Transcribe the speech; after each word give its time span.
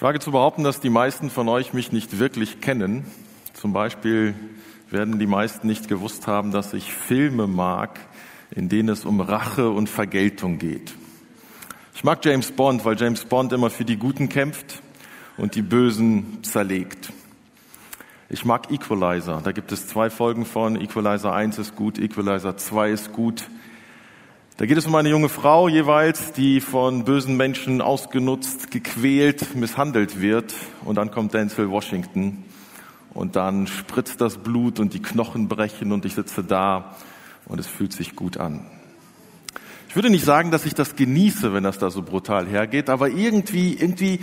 Ich 0.00 0.02
wage 0.02 0.18
zu 0.18 0.30
behaupten, 0.30 0.64
dass 0.64 0.80
die 0.80 0.88
meisten 0.88 1.28
von 1.28 1.46
euch 1.50 1.74
mich 1.74 1.92
nicht 1.92 2.18
wirklich 2.18 2.62
kennen. 2.62 3.04
Zum 3.52 3.74
Beispiel 3.74 4.34
werden 4.90 5.18
die 5.18 5.26
meisten 5.26 5.66
nicht 5.66 5.88
gewusst 5.88 6.26
haben, 6.26 6.52
dass 6.52 6.72
ich 6.72 6.90
Filme 6.90 7.46
mag, 7.46 8.00
in 8.50 8.70
denen 8.70 8.88
es 8.88 9.04
um 9.04 9.20
Rache 9.20 9.68
und 9.68 9.90
Vergeltung 9.90 10.56
geht. 10.56 10.94
Ich 11.94 12.02
mag 12.02 12.24
James 12.24 12.50
Bond, 12.50 12.86
weil 12.86 12.98
James 12.98 13.26
Bond 13.26 13.52
immer 13.52 13.68
für 13.68 13.84
die 13.84 13.98
Guten 13.98 14.30
kämpft 14.30 14.80
und 15.36 15.54
die 15.54 15.60
Bösen 15.60 16.38
zerlegt. 16.44 17.12
Ich 18.30 18.46
mag 18.46 18.70
Equalizer. 18.70 19.42
Da 19.44 19.52
gibt 19.52 19.70
es 19.70 19.86
zwei 19.86 20.08
Folgen 20.08 20.46
von. 20.46 20.80
Equalizer 20.80 21.34
1 21.34 21.58
ist 21.58 21.76
gut, 21.76 21.98
Equalizer 21.98 22.56
2 22.56 22.90
ist 22.90 23.12
gut. 23.12 23.50
Da 24.60 24.66
geht 24.66 24.76
es 24.76 24.86
um 24.86 24.94
eine 24.94 25.08
junge 25.08 25.30
Frau 25.30 25.68
jeweils, 25.68 26.32
die 26.32 26.60
von 26.60 27.06
bösen 27.06 27.34
Menschen 27.38 27.80
ausgenutzt, 27.80 28.70
gequält, 28.70 29.54
misshandelt 29.54 30.20
wird. 30.20 30.52
Und 30.84 30.96
dann 30.96 31.10
kommt 31.10 31.32
Denzel 31.32 31.70
Washington 31.70 32.44
und 33.14 33.36
dann 33.36 33.66
spritzt 33.66 34.20
das 34.20 34.36
Blut 34.36 34.78
und 34.78 34.92
die 34.92 35.00
Knochen 35.00 35.48
brechen 35.48 35.92
und 35.92 36.04
ich 36.04 36.14
sitze 36.14 36.44
da 36.44 36.94
und 37.46 37.58
es 37.58 37.66
fühlt 37.66 37.94
sich 37.94 38.14
gut 38.14 38.36
an. 38.36 38.66
Ich 39.88 39.96
würde 39.96 40.10
nicht 40.10 40.26
sagen, 40.26 40.50
dass 40.50 40.66
ich 40.66 40.74
das 40.74 40.94
genieße, 40.94 41.54
wenn 41.54 41.64
das 41.64 41.78
da 41.78 41.88
so 41.88 42.02
brutal 42.02 42.46
hergeht, 42.46 42.90
aber 42.90 43.08
irgendwie, 43.08 43.72
irgendwie, 43.72 44.20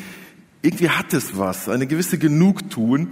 irgendwie 0.61 0.89
hat 0.91 1.15
es 1.15 1.35
was, 1.35 1.67
eine 1.67 1.87
gewisse 1.87 2.19
Genugtuung. 2.19 3.07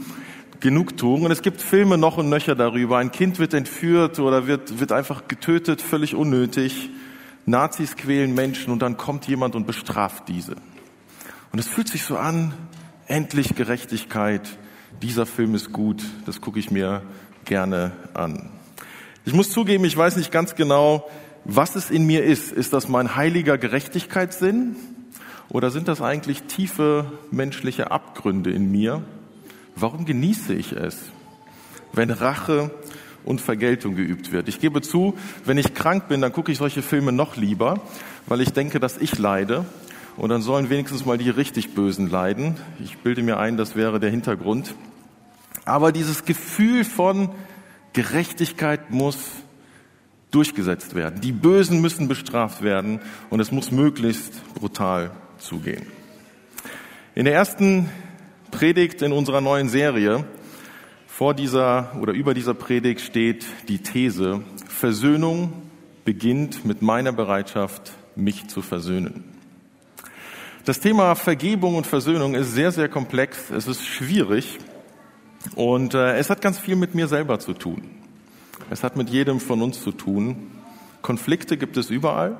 Genugtuung. 0.59 1.23
Und 1.23 1.31
es 1.31 1.41
gibt 1.41 1.59
Filme 1.61 1.97
noch 1.97 2.17
und 2.17 2.29
nöcher 2.29 2.53
darüber. 2.53 2.99
Ein 2.99 3.11
Kind 3.11 3.39
wird 3.39 3.55
entführt 3.55 4.19
oder 4.19 4.45
wird, 4.45 4.79
wird 4.79 4.91
einfach 4.91 5.27
getötet, 5.27 5.81
völlig 5.81 6.13
unnötig. 6.13 6.91
Nazis 7.45 7.95
quälen 7.95 8.33
Menschen 8.33 8.71
und 8.71 8.81
dann 8.81 8.97
kommt 8.97 9.27
jemand 9.27 9.55
und 9.55 9.67
bestraft 9.67 10.27
diese. 10.27 10.55
Und 11.51 11.59
es 11.59 11.67
fühlt 11.67 11.87
sich 11.87 12.03
so 12.03 12.17
an, 12.17 12.53
endlich 13.07 13.55
Gerechtigkeit, 13.55 14.57
dieser 15.01 15.25
Film 15.25 15.55
ist 15.55 15.71
gut, 15.71 16.03
das 16.25 16.41
gucke 16.41 16.59
ich 16.59 16.71
mir 16.71 17.03
gerne 17.43 17.91
an. 18.13 18.49
Ich 19.25 19.33
muss 19.33 19.51
zugeben, 19.51 19.85
ich 19.85 19.95
weiß 19.95 20.15
nicht 20.15 20.31
ganz 20.31 20.55
genau, 20.55 21.09
was 21.43 21.75
es 21.75 21.91
in 21.91 22.05
mir 22.05 22.23
ist. 22.23 22.51
Ist 22.51 22.73
das 22.73 22.87
mein 22.87 23.15
heiliger 23.15 23.57
Gerechtigkeitssinn 23.57 24.75
oder 25.49 25.69
sind 25.69 25.87
das 25.87 26.01
eigentlich 26.01 26.43
tiefe 26.43 27.11
menschliche 27.31 27.91
Abgründe 27.91 28.51
in 28.51 28.71
mir? 28.71 29.03
Warum 29.75 30.05
genieße 30.05 30.53
ich 30.53 30.71
es, 30.71 30.97
wenn 31.93 32.09
Rache 32.09 32.71
und 33.25 33.41
Vergeltung 33.41 33.95
geübt 33.95 34.31
wird. 34.31 34.47
Ich 34.47 34.59
gebe 34.59 34.81
zu, 34.81 35.15
wenn 35.43 35.57
ich 35.57 35.73
krank 35.73 36.07
bin, 36.07 36.21
dann 36.21 36.31
gucke 36.31 36.51
ich 36.51 36.59
solche 36.59 36.81
Filme 36.81 37.11
noch 37.11 37.35
lieber, 37.35 37.81
weil 38.27 38.39
ich 38.39 38.53
denke, 38.53 38.79
dass 38.79 38.97
ich 38.97 39.17
leide. 39.17 39.65
Und 40.15 40.29
dann 40.29 40.41
sollen 40.41 40.69
wenigstens 40.69 41.05
mal 41.05 41.17
die 41.17 41.29
richtig 41.29 41.73
Bösen 41.73 42.09
leiden. 42.09 42.55
Ich 42.81 42.99
bilde 42.99 43.21
mir 43.21 43.37
ein, 43.37 43.57
das 43.57 43.75
wäre 43.75 43.99
der 43.99 44.11
Hintergrund. 44.11 44.75
Aber 45.65 45.91
dieses 45.91 46.23
Gefühl 46.23 46.85
von 46.85 47.29
Gerechtigkeit 47.91 48.91
muss 48.91 49.17
durchgesetzt 50.31 50.95
werden. 50.95 51.21
Die 51.21 51.31
Bösen 51.31 51.81
müssen 51.81 52.07
bestraft 52.07 52.61
werden 52.61 52.99
und 53.29 53.39
es 53.39 53.51
muss 53.51 53.71
möglichst 53.71 54.33
brutal 54.53 55.11
zugehen. 55.37 55.85
In 57.15 57.25
der 57.25 57.33
ersten 57.33 57.89
Predigt 58.51 59.01
in 59.01 59.11
unserer 59.11 59.41
neuen 59.41 59.69
Serie 59.69 60.25
vor 61.15 61.33
dieser 61.33 61.95
oder 62.01 62.11
über 62.11 62.33
dieser 62.33 62.53
Predigt 62.53 62.99
steht 62.99 63.45
die 63.69 63.77
These, 63.77 64.41
Versöhnung 64.67 65.53
beginnt 66.03 66.65
mit 66.65 66.81
meiner 66.81 67.13
Bereitschaft, 67.13 67.93
mich 68.17 68.47
zu 68.47 68.61
versöhnen. 68.61 69.23
Das 70.65 70.81
Thema 70.81 71.15
Vergebung 71.15 71.75
und 71.75 71.87
Versöhnung 71.87 72.35
ist 72.35 72.51
sehr, 72.51 72.73
sehr 72.73 72.89
komplex, 72.89 73.49
es 73.49 73.65
ist 73.65 73.85
schwierig 73.85 74.57
und 75.55 75.93
äh, 75.93 76.17
es 76.17 76.29
hat 76.29 76.41
ganz 76.41 76.59
viel 76.59 76.75
mit 76.75 76.95
mir 76.95 77.07
selber 77.07 77.39
zu 77.39 77.53
tun. 77.53 77.83
Es 78.69 78.83
hat 78.83 78.97
mit 78.97 79.09
jedem 79.09 79.39
von 79.39 79.61
uns 79.61 79.81
zu 79.81 79.93
tun. 79.93 80.51
Konflikte 81.01 81.55
gibt 81.55 81.77
es 81.77 81.89
überall. 81.89 82.35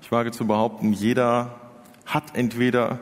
Ich 0.00 0.12
wage 0.12 0.30
zu 0.30 0.46
behaupten, 0.46 0.92
jeder 0.92 1.58
hat 2.06 2.36
entweder 2.36 3.00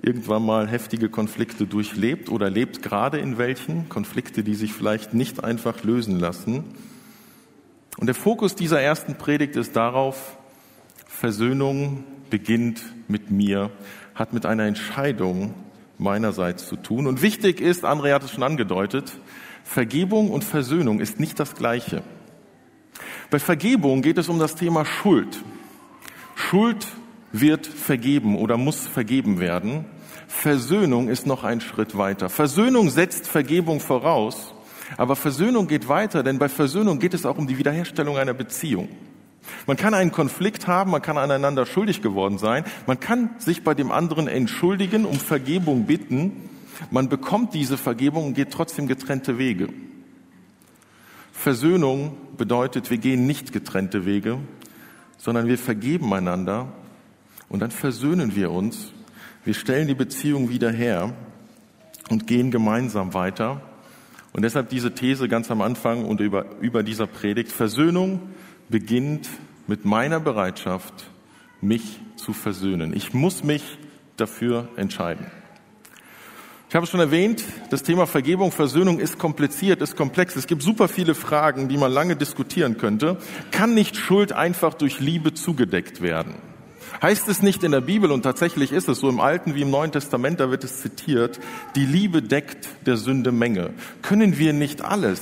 irgendwann 0.00 0.44
mal 0.44 0.68
heftige 0.68 1.08
Konflikte 1.08 1.66
durchlebt 1.66 2.28
oder 2.28 2.50
lebt 2.50 2.82
gerade 2.82 3.18
in 3.18 3.38
welchen, 3.38 3.88
Konflikte, 3.88 4.44
die 4.44 4.54
sich 4.54 4.72
vielleicht 4.72 5.14
nicht 5.14 5.42
einfach 5.44 5.82
lösen 5.84 6.18
lassen. 6.18 6.64
Und 7.96 8.06
der 8.06 8.14
Fokus 8.14 8.54
dieser 8.54 8.80
ersten 8.80 9.16
Predigt 9.16 9.56
ist 9.56 9.74
darauf, 9.74 10.36
Versöhnung 11.06 12.04
beginnt 12.30 12.82
mit 13.08 13.30
mir, 13.30 13.70
hat 14.14 14.32
mit 14.32 14.46
einer 14.46 14.64
Entscheidung 14.64 15.54
meinerseits 15.98 16.68
zu 16.68 16.76
tun. 16.76 17.06
Und 17.06 17.22
wichtig 17.22 17.60
ist, 17.60 17.84
André 17.84 18.14
hat 18.14 18.22
es 18.22 18.30
schon 18.30 18.44
angedeutet, 18.44 19.18
Vergebung 19.64 20.30
und 20.30 20.44
Versöhnung 20.44 21.00
ist 21.00 21.18
nicht 21.18 21.40
das 21.40 21.54
Gleiche. 21.54 22.02
Bei 23.30 23.38
Vergebung 23.38 24.00
geht 24.00 24.16
es 24.16 24.28
um 24.28 24.38
das 24.38 24.54
Thema 24.54 24.84
Schuld. 24.84 25.42
Schuld 26.36 26.86
wird 27.32 27.66
vergeben 27.66 28.36
oder 28.36 28.56
muss 28.56 28.86
vergeben 28.86 29.40
werden. 29.40 29.84
Versöhnung 30.26 31.08
ist 31.08 31.26
noch 31.26 31.44
ein 31.44 31.60
Schritt 31.60 31.96
weiter. 31.96 32.28
Versöhnung 32.28 32.90
setzt 32.90 33.26
Vergebung 33.26 33.80
voraus, 33.80 34.54
aber 34.96 35.16
Versöhnung 35.16 35.68
geht 35.68 35.88
weiter, 35.88 36.22
denn 36.22 36.38
bei 36.38 36.48
Versöhnung 36.48 36.98
geht 36.98 37.14
es 37.14 37.26
auch 37.26 37.38
um 37.38 37.46
die 37.46 37.58
Wiederherstellung 37.58 38.16
einer 38.16 38.34
Beziehung. 38.34 38.88
Man 39.66 39.76
kann 39.76 39.94
einen 39.94 40.12
Konflikt 40.12 40.66
haben, 40.66 40.90
man 40.90 41.02
kann 41.02 41.16
aneinander 41.16 41.64
schuldig 41.64 42.02
geworden 42.02 42.38
sein, 42.38 42.64
man 42.86 43.00
kann 43.00 43.30
sich 43.38 43.64
bei 43.64 43.74
dem 43.74 43.90
anderen 43.90 44.28
entschuldigen, 44.28 45.04
um 45.04 45.18
Vergebung 45.18 45.86
bitten, 45.86 46.48
man 46.90 47.08
bekommt 47.08 47.54
diese 47.54 47.76
Vergebung 47.76 48.26
und 48.26 48.34
geht 48.34 48.50
trotzdem 48.50 48.86
getrennte 48.86 49.38
Wege. 49.38 49.68
Versöhnung 51.32 52.16
bedeutet, 52.36 52.90
wir 52.90 52.98
gehen 52.98 53.26
nicht 53.26 53.52
getrennte 53.52 54.04
Wege, 54.04 54.38
sondern 55.16 55.46
wir 55.46 55.58
vergeben 55.58 56.12
einander 56.12 56.68
und 57.48 57.60
dann 57.60 57.70
versöhnen 57.70 58.34
wir 58.36 58.50
uns. 58.50 58.92
Wir 59.44 59.54
stellen 59.54 59.88
die 59.88 59.94
Beziehung 59.94 60.50
wieder 60.50 60.70
her 60.70 61.14
und 62.10 62.26
gehen 62.26 62.50
gemeinsam 62.50 63.14
weiter. 63.14 63.62
Und 64.32 64.42
deshalb 64.42 64.68
diese 64.68 64.94
These 64.94 65.28
ganz 65.28 65.50
am 65.50 65.62
Anfang 65.62 66.04
und 66.04 66.20
über, 66.20 66.46
über 66.60 66.82
dieser 66.82 67.06
Predigt. 67.06 67.50
Versöhnung 67.50 68.20
beginnt 68.68 69.28
mit 69.66 69.84
meiner 69.84 70.20
Bereitschaft, 70.20 71.10
mich 71.60 72.00
zu 72.16 72.32
versöhnen. 72.32 72.94
Ich 72.94 73.14
muss 73.14 73.42
mich 73.42 73.78
dafür 74.16 74.68
entscheiden. 74.76 75.26
Ich 76.68 76.74
habe 76.74 76.84
es 76.84 76.90
schon 76.90 77.00
erwähnt, 77.00 77.44
das 77.70 77.82
Thema 77.82 78.06
Vergebung, 78.06 78.52
Versöhnung 78.52 78.98
ist 78.98 79.18
kompliziert, 79.18 79.80
ist 79.80 79.96
komplex. 79.96 80.36
Es 80.36 80.46
gibt 80.46 80.62
super 80.62 80.86
viele 80.88 81.14
Fragen, 81.14 81.68
die 81.68 81.78
man 81.78 81.90
lange 81.90 82.14
diskutieren 82.14 82.76
könnte. 82.76 83.16
Kann 83.50 83.72
nicht 83.72 83.96
Schuld 83.96 84.32
einfach 84.32 84.74
durch 84.74 85.00
Liebe 85.00 85.32
zugedeckt 85.32 86.02
werden? 86.02 86.34
Heißt 87.02 87.28
es 87.28 87.42
nicht 87.42 87.62
in 87.62 87.72
der 87.72 87.80
Bibel, 87.80 88.10
und 88.10 88.22
tatsächlich 88.22 88.72
ist 88.72 88.88
es 88.88 88.98
so 88.98 89.08
im 89.08 89.20
Alten 89.20 89.54
wie 89.54 89.62
im 89.62 89.70
Neuen 89.70 89.92
Testament, 89.92 90.40
da 90.40 90.50
wird 90.50 90.64
es 90.64 90.80
zitiert, 90.80 91.38
die 91.76 91.86
Liebe 91.86 92.22
deckt 92.22 92.68
der 92.86 92.96
Sünde 92.96 93.32
Menge. 93.32 93.70
Können 94.02 94.38
wir 94.38 94.52
nicht 94.52 94.82
alles 94.82 95.20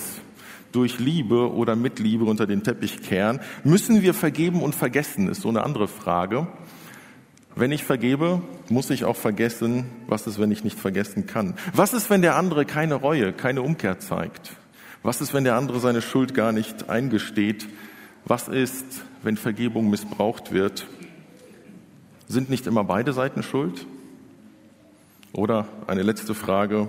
durch 0.72 0.98
Liebe 0.98 1.52
oder 1.52 1.76
mit 1.76 1.98
Liebe 1.98 2.24
unter 2.24 2.46
den 2.46 2.62
Teppich 2.62 3.02
kehren? 3.02 3.40
Müssen 3.64 4.02
wir 4.02 4.14
vergeben 4.14 4.62
und 4.62 4.74
vergessen, 4.74 5.28
ist 5.28 5.42
so 5.42 5.48
eine 5.48 5.64
andere 5.64 5.88
Frage. 5.88 6.46
Wenn 7.54 7.72
ich 7.72 7.84
vergebe, 7.84 8.42
muss 8.68 8.90
ich 8.90 9.04
auch 9.04 9.16
vergessen, 9.16 9.86
was 10.06 10.26
ist, 10.26 10.38
wenn 10.38 10.50
ich 10.50 10.62
nicht 10.62 10.78
vergessen 10.78 11.26
kann? 11.26 11.54
Was 11.72 11.94
ist, 11.94 12.10
wenn 12.10 12.20
der 12.20 12.36
andere 12.36 12.66
keine 12.66 12.96
Reue, 12.96 13.32
keine 13.32 13.62
Umkehr 13.62 13.98
zeigt? 13.98 14.52
Was 15.02 15.22
ist, 15.22 15.32
wenn 15.32 15.44
der 15.44 15.54
andere 15.54 15.80
seine 15.80 16.02
Schuld 16.02 16.34
gar 16.34 16.52
nicht 16.52 16.90
eingesteht? 16.90 17.66
Was 18.26 18.48
ist, 18.48 18.84
wenn 19.22 19.38
Vergebung 19.38 19.88
missbraucht 19.88 20.52
wird? 20.52 20.86
Sind 22.28 22.50
nicht 22.50 22.66
immer 22.66 22.82
beide 22.82 23.12
Seiten 23.12 23.42
schuld? 23.42 23.86
Oder 25.32 25.68
eine 25.86 26.02
letzte 26.02 26.34
Frage, 26.34 26.88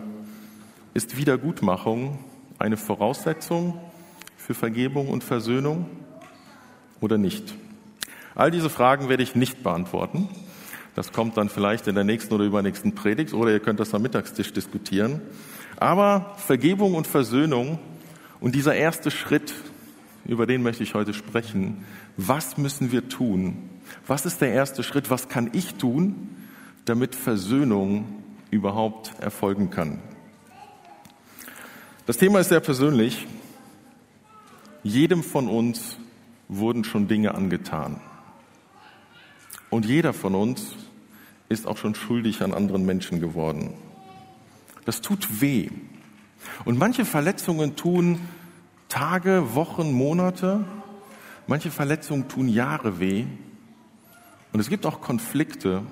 ist 0.95 1.17
Wiedergutmachung 1.17 2.17
eine 2.57 2.75
Voraussetzung 2.75 3.79
für 4.35 4.55
Vergebung 4.55 5.09
und 5.09 5.23
Versöhnung 5.23 5.85
oder 7.01 7.19
nicht? 7.19 7.53
All 8.33 8.49
diese 8.49 8.69
Fragen 8.69 9.09
werde 9.09 9.21
ich 9.21 9.35
nicht 9.35 9.61
beantworten. 9.61 10.27
Das 10.95 11.11
kommt 11.11 11.37
dann 11.37 11.49
vielleicht 11.49 11.87
in 11.87 11.93
der 11.93 12.03
nächsten 12.03 12.33
oder 12.33 12.45
übernächsten 12.45 12.95
Predigt 12.95 13.35
oder 13.35 13.51
ihr 13.51 13.59
könnt 13.59 13.79
das 13.79 13.93
am 13.93 14.01
Mittagstisch 14.01 14.53
diskutieren. 14.53 15.21
Aber 15.75 16.33
Vergebung 16.37 16.95
und 16.95 17.05
Versöhnung 17.05 17.77
und 18.39 18.55
dieser 18.55 18.73
erste 18.73 19.11
Schritt, 19.11 19.53
über 20.27 20.45
den 20.45 20.63
möchte 20.63 20.83
ich 20.83 20.93
heute 20.93 21.13
sprechen. 21.13 21.85
Was 22.17 22.57
müssen 22.57 22.91
wir 22.91 23.09
tun, 23.09 23.69
was 24.05 24.25
ist 24.25 24.41
der 24.41 24.51
erste 24.51 24.83
Schritt? 24.83 25.09
Was 25.09 25.29
kann 25.29 25.49
ich 25.53 25.75
tun, 25.75 26.29
damit 26.85 27.15
Versöhnung 27.15 28.05
überhaupt 28.51 29.13
erfolgen 29.19 29.69
kann? 29.69 29.99
Das 32.05 32.17
Thema 32.17 32.39
ist 32.39 32.49
sehr 32.49 32.59
persönlich. 32.59 33.27
Jedem 34.83 35.23
von 35.23 35.47
uns 35.47 35.97
wurden 36.47 36.83
schon 36.83 37.07
Dinge 37.07 37.35
angetan. 37.35 37.99
Und 39.69 39.85
jeder 39.85 40.13
von 40.13 40.33
uns 40.33 40.75
ist 41.49 41.67
auch 41.67 41.77
schon 41.77 41.95
schuldig 41.95 42.41
an 42.41 42.53
anderen 42.53 42.85
Menschen 42.85 43.19
geworden. 43.19 43.73
Das 44.85 45.01
tut 45.01 45.41
weh. 45.41 45.69
Und 46.63 46.77
manche 46.77 47.03
Verletzungen 47.03 47.75
tun 47.75 48.21
Tage, 48.89 49.55
Wochen, 49.55 49.91
Monate. 49.91 50.63
Manche 51.47 51.71
Verletzungen 51.71 52.27
tun 52.27 52.47
Jahre 52.47 52.99
weh. 52.99 53.25
Und 54.53 54.59
es 54.59 54.69
gibt 54.69 54.85
auch 54.85 55.01
Konflikte 55.01 55.83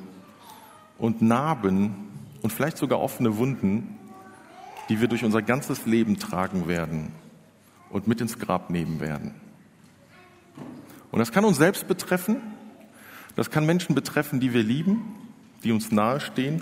und 0.98 1.22
Narben 1.22 1.96
und 2.42 2.52
vielleicht 2.52 2.78
sogar 2.78 3.00
offene 3.00 3.38
Wunden, 3.38 3.98
die 4.90 5.02
wir 5.02 5.08
durch 5.08 5.24
unser 5.24 5.42
ganzes 5.42 5.86
Leben 5.86 6.20
tragen 6.20 6.68
werden 6.68 7.12
und 7.90 8.08
mit 8.08 8.22
ins 8.22 8.40
Grab 8.40 8.70
nehmen 8.70 9.00
werden. 9.00 9.34
Und 11.12 11.20
das 11.20 11.32
kann 11.32 11.46
uns 11.46 11.58
selbst 11.58 11.88
betreffen, 11.88 12.38
das 13.36 13.50
kann 13.50 13.66
Menschen 13.66 13.96
betreffen, 13.96 14.40
die 14.40 14.54
wir 14.54 14.64
lieben, 14.64 15.16
die 15.64 15.72
uns 15.72 15.92
nahestehen. 15.92 16.62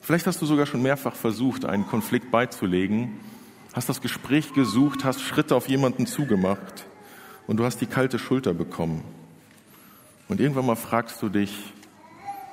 Vielleicht 0.00 0.26
hast 0.26 0.40
du 0.40 0.46
sogar 0.46 0.66
schon 0.66 0.82
mehrfach 0.82 1.14
versucht, 1.14 1.64
einen 1.64 1.86
Konflikt 1.86 2.30
beizulegen, 2.30 3.20
hast 3.74 3.88
das 3.88 4.00
Gespräch 4.00 4.52
gesucht, 4.54 5.04
hast 5.04 5.20
Schritte 5.20 5.54
auf 5.54 5.68
jemanden 5.68 6.06
zugemacht 6.06 6.86
und 7.46 7.58
du 7.58 7.64
hast 7.64 7.80
die 7.80 7.86
kalte 7.86 8.18
Schulter 8.18 8.54
bekommen. 8.54 9.02
Und 10.28 10.40
irgendwann 10.40 10.66
mal 10.66 10.76
fragst 10.76 11.22
du 11.22 11.28
dich, 11.28 11.54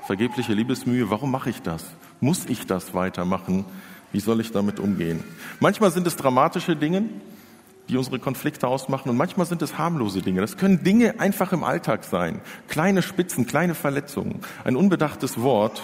vergebliche 0.06 0.53
Liebesmühe, 0.53 1.09
warum 1.09 1.31
mache 1.31 1.50
ich 1.50 1.62
das? 1.62 1.85
Muss 2.21 2.45
ich 2.45 2.65
das 2.65 2.94
weitermachen? 2.94 3.65
Wie 4.12 4.19
soll 4.19 4.39
ich 4.39 4.51
damit 4.51 4.79
umgehen? 4.79 5.23
Manchmal 5.59 5.91
sind 5.91 6.07
es 6.07 6.15
dramatische 6.15 6.75
Dinge, 6.75 7.03
die 7.89 7.97
unsere 7.97 8.19
Konflikte 8.19 8.67
ausmachen 8.67 9.09
und 9.09 9.17
manchmal 9.17 9.45
sind 9.45 9.62
es 9.62 9.77
harmlose 9.77 10.21
Dinge. 10.21 10.41
Das 10.41 10.57
können 10.57 10.83
Dinge 10.83 11.19
einfach 11.19 11.51
im 11.51 11.63
Alltag 11.63 12.03
sein. 12.03 12.41
Kleine 12.67 13.01
Spitzen, 13.01 13.45
kleine 13.45 13.75
Verletzungen, 13.75 14.39
ein 14.63 14.75
unbedachtes 14.75 15.41
Wort. 15.41 15.83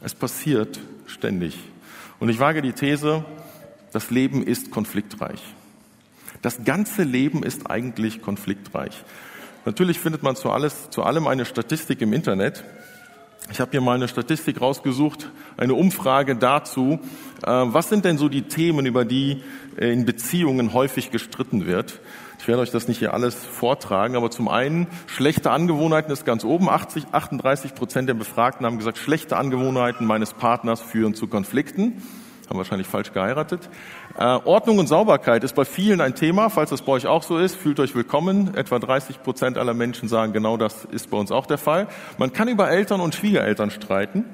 Es 0.00 0.14
passiert 0.14 0.80
ständig. 1.06 1.58
Und 2.20 2.28
ich 2.28 2.38
wage 2.38 2.62
die 2.62 2.72
These, 2.72 3.24
das 3.94 4.10
Leben 4.10 4.42
ist 4.42 4.72
konfliktreich. 4.72 5.40
Das 6.42 6.64
ganze 6.64 7.04
Leben 7.04 7.44
ist 7.44 7.70
eigentlich 7.70 8.22
konfliktreich. 8.22 9.04
Natürlich 9.64 10.00
findet 10.00 10.24
man 10.24 10.34
zu, 10.34 10.50
alles, 10.50 10.90
zu 10.90 11.04
allem 11.04 11.28
eine 11.28 11.44
Statistik 11.44 12.02
im 12.02 12.12
Internet. 12.12 12.64
Ich 13.52 13.60
habe 13.60 13.70
hier 13.70 13.80
mal 13.80 13.94
eine 13.94 14.08
Statistik 14.08 14.60
rausgesucht, 14.60 15.30
eine 15.56 15.74
Umfrage 15.74 16.34
dazu, 16.34 16.98
äh, 17.42 17.46
was 17.46 17.88
sind 17.88 18.04
denn 18.04 18.18
so 18.18 18.28
die 18.28 18.42
Themen, 18.42 18.84
über 18.84 19.04
die 19.04 19.42
äh, 19.76 19.92
in 19.92 20.06
Beziehungen 20.06 20.72
häufig 20.72 21.12
gestritten 21.12 21.64
wird. 21.64 22.00
Ich 22.40 22.48
werde 22.48 22.62
euch 22.62 22.72
das 22.72 22.88
nicht 22.88 22.98
hier 22.98 23.14
alles 23.14 23.36
vortragen, 23.36 24.16
aber 24.16 24.30
zum 24.30 24.48
einen, 24.48 24.88
schlechte 25.06 25.52
Angewohnheiten 25.52 26.12
ist 26.12 26.24
ganz 26.24 26.42
oben. 26.42 26.68
80, 26.68 27.04
38 27.12 27.74
Prozent 27.76 28.08
der 28.08 28.14
Befragten 28.14 28.66
haben 28.66 28.78
gesagt, 28.78 28.98
schlechte 28.98 29.36
Angewohnheiten 29.36 30.04
meines 30.04 30.32
Partners 30.32 30.80
führen 30.80 31.14
zu 31.14 31.28
Konflikten 31.28 32.02
haben 32.48 32.58
wahrscheinlich 32.58 32.86
falsch 32.86 33.12
geheiratet. 33.12 33.68
Äh, 34.18 34.24
Ordnung 34.24 34.78
und 34.78 34.86
Sauberkeit 34.86 35.44
ist 35.44 35.54
bei 35.54 35.64
vielen 35.64 36.00
ein 36.00 36.14
Thema. 36.14 36.50
Falls 36.50 36.70
das 36.70 36.82
bei 36.82 36.92
euch 36.92 37.06
auch 37.06 37.22
so 37.22 37.38
ist, 37.38 37.56
fühlt 37.56 37.80
euch 37.80 37.94
willkommen. 37.94 38.54
Etwa 38.54 38.78
30 38.78 39.22
Prozent 39.22 39.58
aller 39.58 39.74
Menschen 39.74 40.08
sagen, 40.08 40.32
genau 40.32 40.56
das 40.56 40.84
ist 40.84 41.10
bei 41.10 41.16
uns 41.16 41.32
auch 41.32 41.46
der 41.46 41.58
Fall. 41.58 41.88
Man 42.18 42.32
kann 42.32 42.48
über 42.48 42.70
Eltern 42.70 43.00
und 43.00 43.14
Schwiegereltern 43.14 43.70
streiten. 43.70 44.24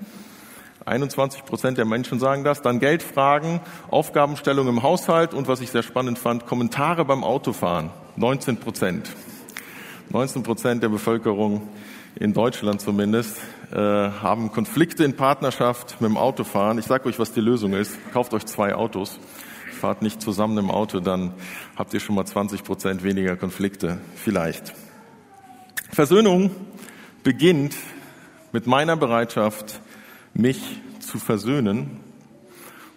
21 0.87 1.45
Prozent 1.45 1.79
der 1.79 1.85
Menschen 1.85 2.19
sagen 2.19 2.43
das. 2.43 2.63
Dann 2.63 2.81
Geldfragen, 2.81 3.61
Aufgabenstellung 3.91 4.67
im 4.69 4.83
Haushalt 4.83 5.35
und 5.35 5.47
was 5.47 5.61
ich 5.61 5.71
sehr 5.71 5.83
spannend 5.83 6.19
fand, 6.19 6.47
Kommentare 6.47 7.05
beim 7.05 7.23
Autofahren. 7.23 7.91
19 8.17 8.57
Prozent. 8.57 9.11
19 10.09 10.43
Prozent 10.43 10.83
der 10.83 10.89
Bevölkerung 10.89 11.69
in 12.17 12.33
Deutschland 12.33 12.81
zumindest 12.81 13.37
äh, 13.73 13.77
haben 13.77 14.51
Konflikte 14.51 15.05
in 15.05 15.15
Partnerschaft 15.15 16.01
mit 16.01 16.11
dem 16.11 16.17
Autofahren. 16.17 16.79
Ich 16.79 16.87
sage 16.87 17.09
euch, 17.09 17.19
was 17.19 17.33
die 17.33 17.41
Lösung 17.41 17.73
ist. 17.73 17.97
Kauft 18.13 18.35
euch 18.35 18.45
zwei 18.47 18.75
Autos. 18.75 19.21
Fahrt 19.81 20.03
nicht 20.03 20.21
zusammen 20.21 20.59
im 20.59 20.71
Auto, 20.71 21.01
dann 21.01 21.33
habt 21.77 21.95
ihr 21.95 22.01
schon 22.01 22.15
mal 22.15 22.27
20 22.27 22.65
Prozent 22.65 23.03
weniger 23.03 23.37
Konflikte. 23.37 23.99
Vielleicht. 24.17 24.75
Versöhnung 25.91 26.51
beginnt 27.23 27.77
mit 28.53 28.67
meiner 28.67 28.97
Bereitschaft, 28.97 29.81
mich 30.35 30.61
zu 30.99 31.19
versöhnen. 31.19 32.01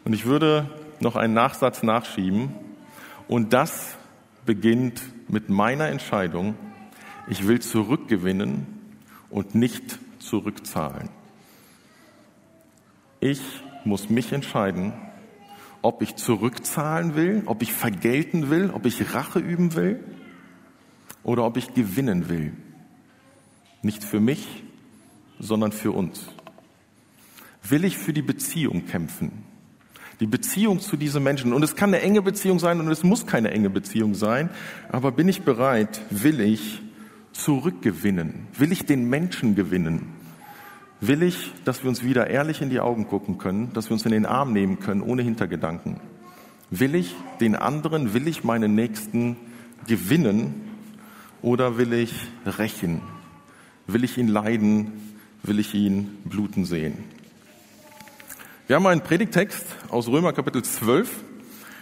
Und 0.03 0.13
ich 0.13 0.25
würde 0.25 0.69
noch 0.99 1.15
einen 1.15 1.33
Nachsatz 1.33 1.83
nachschieben. 1.83 2.53
Und 3.27 3.53
das 3.53 3.95
beginnt 4.45 5.01
mit 5.29 5.49
meiner 5.49 5.87
Entscheidung, 5.87 6.55
ich 7.27 7.47
will 7.47 7.61
zurückgewinnen 7.61 8.67
und 9.29 9.55
nicht 9.55 9.99
zurückzahlen. 10.23 11.09
Ich 13.19 13.41
muss 13.85 14.09
mich 14.09 14.31
entscheiden, 14.33 14.93
ob 15.81 16.01
ich 16.01 16.15
zurückzahlen 16.15 17.15
will, 17.15 17.43
ob 17.45 17.61
ich 17.61 17.73
vergelten 17.73 18.49
will, 18.49 18.71
ob 18.71 18.85
ich 18.85 19.13
Rache 19.13 19.39
üben 19.39 19.75
will 19.75 19.99
oder 21.23 21.45
ob 21.45 21.57
ich 21.57 21.73
gewinnen 21.73 22.29
will. 22.29 22.53
Nicht 23.81 24.03
für 24.03 24.19
mich, 24.19 24.63
sondern 25.39 25.71
für 25.71 25.91
uns. 25.91 26.25
Will 27.67 27.85
ich 27.85 27.97
für 27.97 28.13
die 28.13 28.21
Beziehung 28.21 28.85
kämpfen? 28.85 29.43
Die 30.19 30.27
Beziehung 30.27 30.79
zu 30.79 30.95
diesen 30.95 31.23
Menschen. 31.23 31.53
Und 31.53 31.63
es 31.63 31.75
kann 31.75 31.93
eine 31.93 32.01
enge 32.01 32.21
Beziehung 32.21 32.59
sein 32.59 32.79
und 32.79 32.89
es 32.89 33.03
muss 33.03 33.25
keine 33.25 33.51
enge 33.51 33.69
Beziehung 33.69 34.15
sein. 34.15 34.49
Aber 34.89 35.11
bin 35.11 35.27
ich 35.27 35.41
bereit, 35.41 36.01
will 36.09 36.39
ich 36.39 36.81
zurückgewinnen? 37.33 38.47
Will 38.57 38.71
ich 38.71 38.85
den 38.85 39.09
Menschen 39.09 39.55
gewinnen? 39.55 40.13
Will 41.01 41.21
ich, 41.23 41.51
dass 41.65 41.83
wir 41.83 41.89
uns 41.89 42.03
wieder 42.03 42.27
ehrlich 42.27 42.61
in 42.61 42.69
die 42.69 42.79
Augen 42.79 43.07
gucken 43.07 43.37
können, 43.37 43.73
dass 43.73 43.89
wir 43.89 43.93
uns 43.93 44.05
in 44.05 44.11
den 44.11 44.25
Arm 44.25 44.53
nehmen 44.53 44.79
können, 44.79 45.01
ohne 45.01 45.21
Hintergedanken? 45.21 45.99
Will 46.69 46.95
ich 46.95 47.13
den 47.41 47.55
anderen, 47.55 48.13
will 48.13 48.27
ich 48.27 48.43
meinen 48.43 48.73
Nächsten 48.73 49.35
gewinnen 49.85 50.61
oder 51.41 51.77
will 51.77 51.91
ich 51.93 52.13
rächen? 52.45 53.01
Will 53.85 54.03
ich 54.05 54.17
ihn 54.17 54.29
leiden? 54.29 54.93
Will 55.43 55.59
ich 55.59 55.75
ihn 55.75 56.19
bluten 56.23 56.63
sehen? 56.63 57.03
Wir 58.67 58.77
haben 58.77 58.87
einen 58.87 59.01
Predigtext 59.01 59.65
aus 59.89 60.07
Römer 60.07 60.31
Kapitel 60.31 60.63
12. 60.63 61.11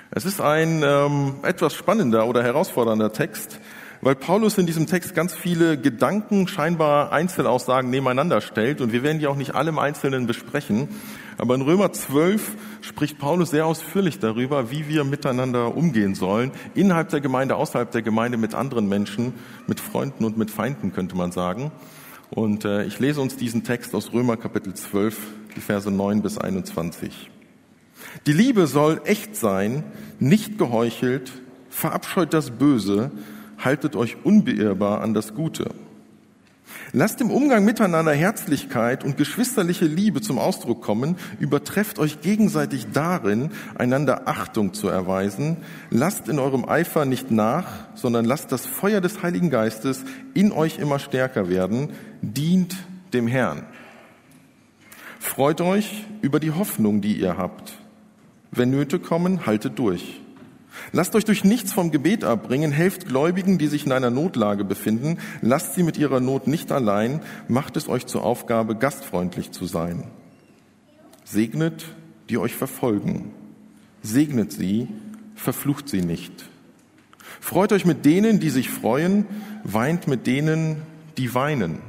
Es 0.09 0.25
ist 0.25 0.41
ein 0.41 0.81
ähm, 0.83 1.35
etwas 1.43 1.75
spannender 1.75 2.25
oder 2.25 2.41
herausfordernder 2.41 3.13
Text, 3.13 3.59
weil 4.01 4.15
Paulus 4.15 4.57
in 4.57 4.65
diesem 4.65 4.87
Text 4.87 5.13
ganz 5.13 5.33
viele 5.33 5.77
Gedanken, 5.77 6.47
scheinbar 6.47 7.11
Einzelaussagen 7.11 7.89
nebeneinander 7.89 8.41
stellt 8.41 8.81
und 8.81 8.91
wir 8.91 9.03
werden 9.03 9.19
die 9.19 9.27
auch 9.27 9.35
nicht 9.35 9.53
alle 9.53 9.69
im 9.69 9.79
Einzelnen 9.79 10.25
besprechen. 10.25 10.89
Aber 11.37 11.55
in 11.55 11.61
Römer 11.61 11.91
12 11.91 12.55
spricht 12.81 13.19
Paulus 13.19 13.51
sehr 13.51 13.65
ausführlich 13.65 14.19
darüber, 14.19 14.71
wie 14.71 14.87
wir 14.87 15.03
miteinander 15.03 15.75
umgehen 15.75 16.15
sollen, 16.15 16.51
innerhalb 16.73 17.09
der 17.09 17.21
Gemeinde, 17.21 17.55
außerhalb 17.55 17.91
der 17.91 18.01
Gemeinde, 18.01 18.37
mit 18.37 18.55
anderen 18.55 18.89
Menschen, 18.89 19.33
mit 19.67 19.79
Freunden 19.79 20.25
und 20.25 20.37
mit 20.37 20.51
Feinden, 20.51 20.93
könnte 20.93 21.15
man 21.15 21.31
sagen. 21.31 21.71
Und 22.31 22.65
äh, 22.65 22.85
ich 22.85 22.99
lese 22.99 23.21
uns 23.21 23.35
diesen 23.35 23.63
Text 23.63 23.93
aus 23.93 24.13
Römer 24.13 24.37
Kapitel 24.37 24.73
12, 24.73 25.17
die 25.55 25.61
Verse 25.61 25.91
9 25.91 26.21
bis 26.21 26.37
21. 26.37 27.29
Die 28.25 28.33
Liebe 28.33 28.67
soll 28.67 29.01
echt 29.05 29.35
sein, 29.35 29.83
nicht 30.19 30.57
geheuchelt, 30.57 31.31
verabscheut 31.69 32.33
das 32.33 32.51
Böse, 32.51 33.11
haltet 33.63 33.95
euch 33.95 34.17
unbeirrbar 34.23 35.01
an 35.01 35.13
das 35.13 35.33
Gute. 35.33 35.69
Lasst 36.93 37.21
im 37.21 37.31
Umgang 37.31 37.63
miteinander 37.63 38.13
Herzlichkeit 38.13 39.03
und 39.05 39.15
geschwisterliche 39.17 39.85
Liebe 39.85 40.21
zum 40.21 40.37
Ausdruck 40.37 40.81
kommen, 40.81 41.15
übertrefft 41.39 41.99
euch 41.99 42.21
gegenseitig 42.21 42.87
darin, 42.91 43.51
einander 43.77 44.27
Achtung 44.27 44.73
zu 44.73 44.89
erweisen, 44.89 45.57
lasst 45.89 46.27
in 46.27 46.37
eurem 46.37 46.67
Eifer 46.67 47.05
nicht 47.05 47.31
nach, 47.31 47.65
sondern 47.95 48.25
lasst 48.25 48.51
das 48.51 48.65
Feuer 48.65 48.99
des 48.99 49.23
Heiligen 49.23 49.49
Geistes 49.49 50.03
in 50.33 50.51
euch 50.51 50.79
immer 50.79 50.99
stärker 50.99 51.49
werden, 51.49 51.91
dient 52.21 52.75
dem 53.13 53.27
Herrn. 53.27 53.63
Freut 55.19 55.61
euch 55.61 56.05
über 56.21 56.39
die 56.39 56.51
Hoffnung, 56.51 56.99
die 57.01 57.19
ihr 57.19 57.37
habt. 57.37 57.73
Wenn 58.51 58.69
Nöte 58.69 58.99
kommen, 58.99 59.45
haltet 59.45 59.79
durch. 59.79 60.19
Lasst 60.93 61.15
euch 61.15 61.23
durch 61.23 61.43
nichts 61.43 61.71
vom 61.71 61.91
Gebet 61.91 62.23
abbringen, 62.23 62.71
helft 62.71 63.07
Gläubigen, 63.07 63.57
die 63.57 63.67
sich 63.67 63.85
in 63.85 63.93
einer 63.93 64.09
Notlage 64.09 64.65
befinden, 64.65 65.19
lasst 65.41 65.75
sie 65.75 65.83
mit 65.83 65.97
ihrer 65.97 66.19
Not 66.19 66.47
nicht 66.47 66.71
allein, 66.71 67.21
macht 67.47 67.77
es 67.77 67.87
euch 67.87 68.05
zur 68.07 68.23
Aufgabe, 68.23 68.75
gastfreundlich 68.75 69.51
zu 69.51 69.65
sein. 69.65 70.03
Segnet, 71.23 71.85
die 72.29 72.37
euch 72.37 72.55
verfolgen, 72.55 73.31
segnet 74.01 74.51
sie, 74.51 74.89
verflucht 75.35 75.87
sie 75.87 76.01
nicht. 76.01 76.49
Freut 77.39 77.71
euch 77.71 77.85
mit 77.85 78.05
denen, 78.05 78.39
die 78.39 78.49
sich 78.49 78.69
freuen, 78.69 79.25
weint 79.63 80.07
mit 80.07 80.27
denen, 80.27 80.81
die 81.17 81.33
weinen. 81.33 81.79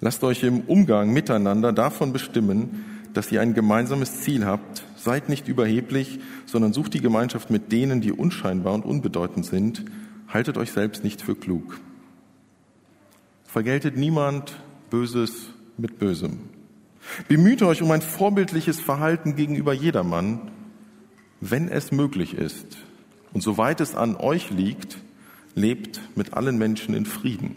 Lasst 0.00 0.22
euch 0.22 0.44
im 0.44 0.60
Umgang 0.60 1.12
miteinander 1.12 1.72
davon 1.72 2.12
bestimmen, 2.12 2.84
dass 3.14 3.32
ihr 3.32 3.40
ein 3.40 3.54
gemeinsames 3.54 4.20
Ziel 4.20 4.46
habt, 4.46 4.84
Seid 4.98 5.28
nicht 5.28 5.46
überheblich, 5.46 6.18
sondern 6.46 6.72
sucht 6.72 6.94
die 6.94 7.00
Gemeinschaft 7.00 7.50
mit 7.50 7.70
denen, 7.70 8.00
die 8.00 8.12
unscheinbar 8.12 8.74
und 8.74 8.84
unbedeutend 8.84 9.46
sind. 9.46 9.84
Haltet 10.28 10.58
euch 10.58 10.72
selbst 10.72 11.04
nicht 11.04 11.22
für 11.22 11.36
klug. 11.36 11.78
Vergeltet 13.44 13.96
niemand 13.96 14.58
Böses 14.90 15.50
mit 15.76 15.98
Bösem. 15.98 16.40
Bemüht 17.28 17.62
euch 17.62 17.80
um 17.80 17.90
ein 17.92 18.02
vorbildliches 18.02 18.80
Verhalten 18.80 19.36
gegenüber 19.36 19.72
jedermann, 19.72 20.50
wenn 21.40 21.68
es 21.68 21.92
möglich 21.92 22.34
ist. 22.34 22.78
Und 23.32 23.42
soweit 23.42 23.80
es 23.80 23.94
an 23.94 24.16
euch 24.16 24.50
liegt, 24.50 24.98
lebt 25.54 26.00
mit 26.16 26.34
allen 26.34 26.58
Menschen 26.58 26.94
in 26.94 27.06
Frieden. 27.06 27.56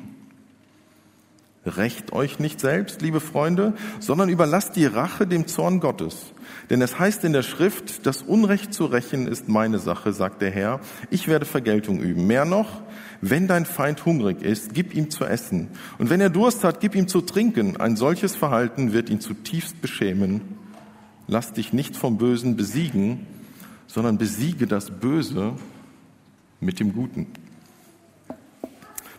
Rächt 1.65 2.12
euch 2.12 2.39
nicht 2.39 2.60
selbst, 2.60 3.01
liebe 3.01 3.19
Freunde, 3.19 3.74
sondern 4.00 4.29
überlasst 4.29 4.75
die 4.75 4.86
Rache 4.86 5.27
dem 5.27 5.48
Zorn 5.48 5.79
Gottes. 5.79 6.33
Denn 6.70 6.82
es 6.82 7.00
heißt 7.00 7.24
in 7.24 7.34
der 7.34 7.44
Schrift, 7.44 8.06
das 8.06 8.22
Unrecht 8.22 8.74
zu 8.74 8.86
rächen 8.86 9.27
ist 9.27 9.50
meine 9.50 9.80
Sache, 9.80 10.13
sagt 10.13 10.41
der 10.41 10.51
Herr. 10.51 10.80
Ich 11.10 11.27
werde 11.27 11.46
Vergeltung 11.46 12.00
üben. 12.00 12.27
Mehr 12.27 12.46
noch, 12.46 12.82
wenn 13.22 13.48
dein 13.48 13.65
Feind 13.65 14.06
hungrig 14.06 14.41
ist, 14.41 14.74
gib 14.74 14.96
ihm 14.96 15.10
zu 15.10 15.25
essen. 15.25 15.70
Und 15.98 16.10
wenn 16.10 16.22
er 16.22 16.30
Durst 16.30 16.63
hat, 16.63 16.80
gib 16.80 16.96
ihm 16.96 17.08
zu 17.08 17.22
trinken. 17.22 17.77
Ein 17.77 17.96
solches 17.96 18.36
Verhalten 18.36 18.94
wird 18.94 19.10
ihn 19.10 19.20
zutiefst 19.20 19.82
beschämen. 19.82 20.41
Lass 21.27 21.53
dich 21.53 21.74
nicht 21.74 21.96
vom 21.96 22.18
Bösen 22.18 22.56
besiegen, 22.56 23.27
sondern 23.88 24.18
besiege 24.18 24.68
das 24.68 24.89
Böse 24.89 25.53
mit 26.60 26.80
dem 26.80 26.94
Guten. 26.94 27.27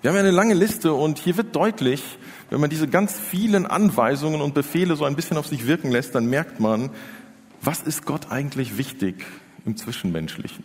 Wir 0.01 0.11
haben 0.11 0.17
ja 0.17 0.23
eine 0.23 0.33
lange 0.33 0.55
Liste 0.55 0.95
und 0.95 1.19
hier 1.19 1.37
wird 1.37 1.55
deutlich, 1.55 2.03
wenn 2.51 2.61
man 2.61 2.71
diese 2.71 2.89
ganz 2.89 3.19
vielen 3.19 3.67
Anweisungen 3.67 4.41
und 4.41 4.53
Befehle 4.53 4.97
so 4.97 5.05
ein 5.05 5.15
bisschen 5.15 5.37
auf 5.37 5.47
sich 5.47 5.69
wirken 5.69 5.93
lässt, 5.93 6.15
dann 6.17 6.27
merkt 6.27 6.59
man, 6.59 6.91
was 7.63 7.81
ist 7.81 8.05
Gott 8.05 8.31
eigentlich 8.31 8.77
wichtig 8.77 9.25
im 9.65 9.77
Zwischenmenschlichen? 9.77 10.65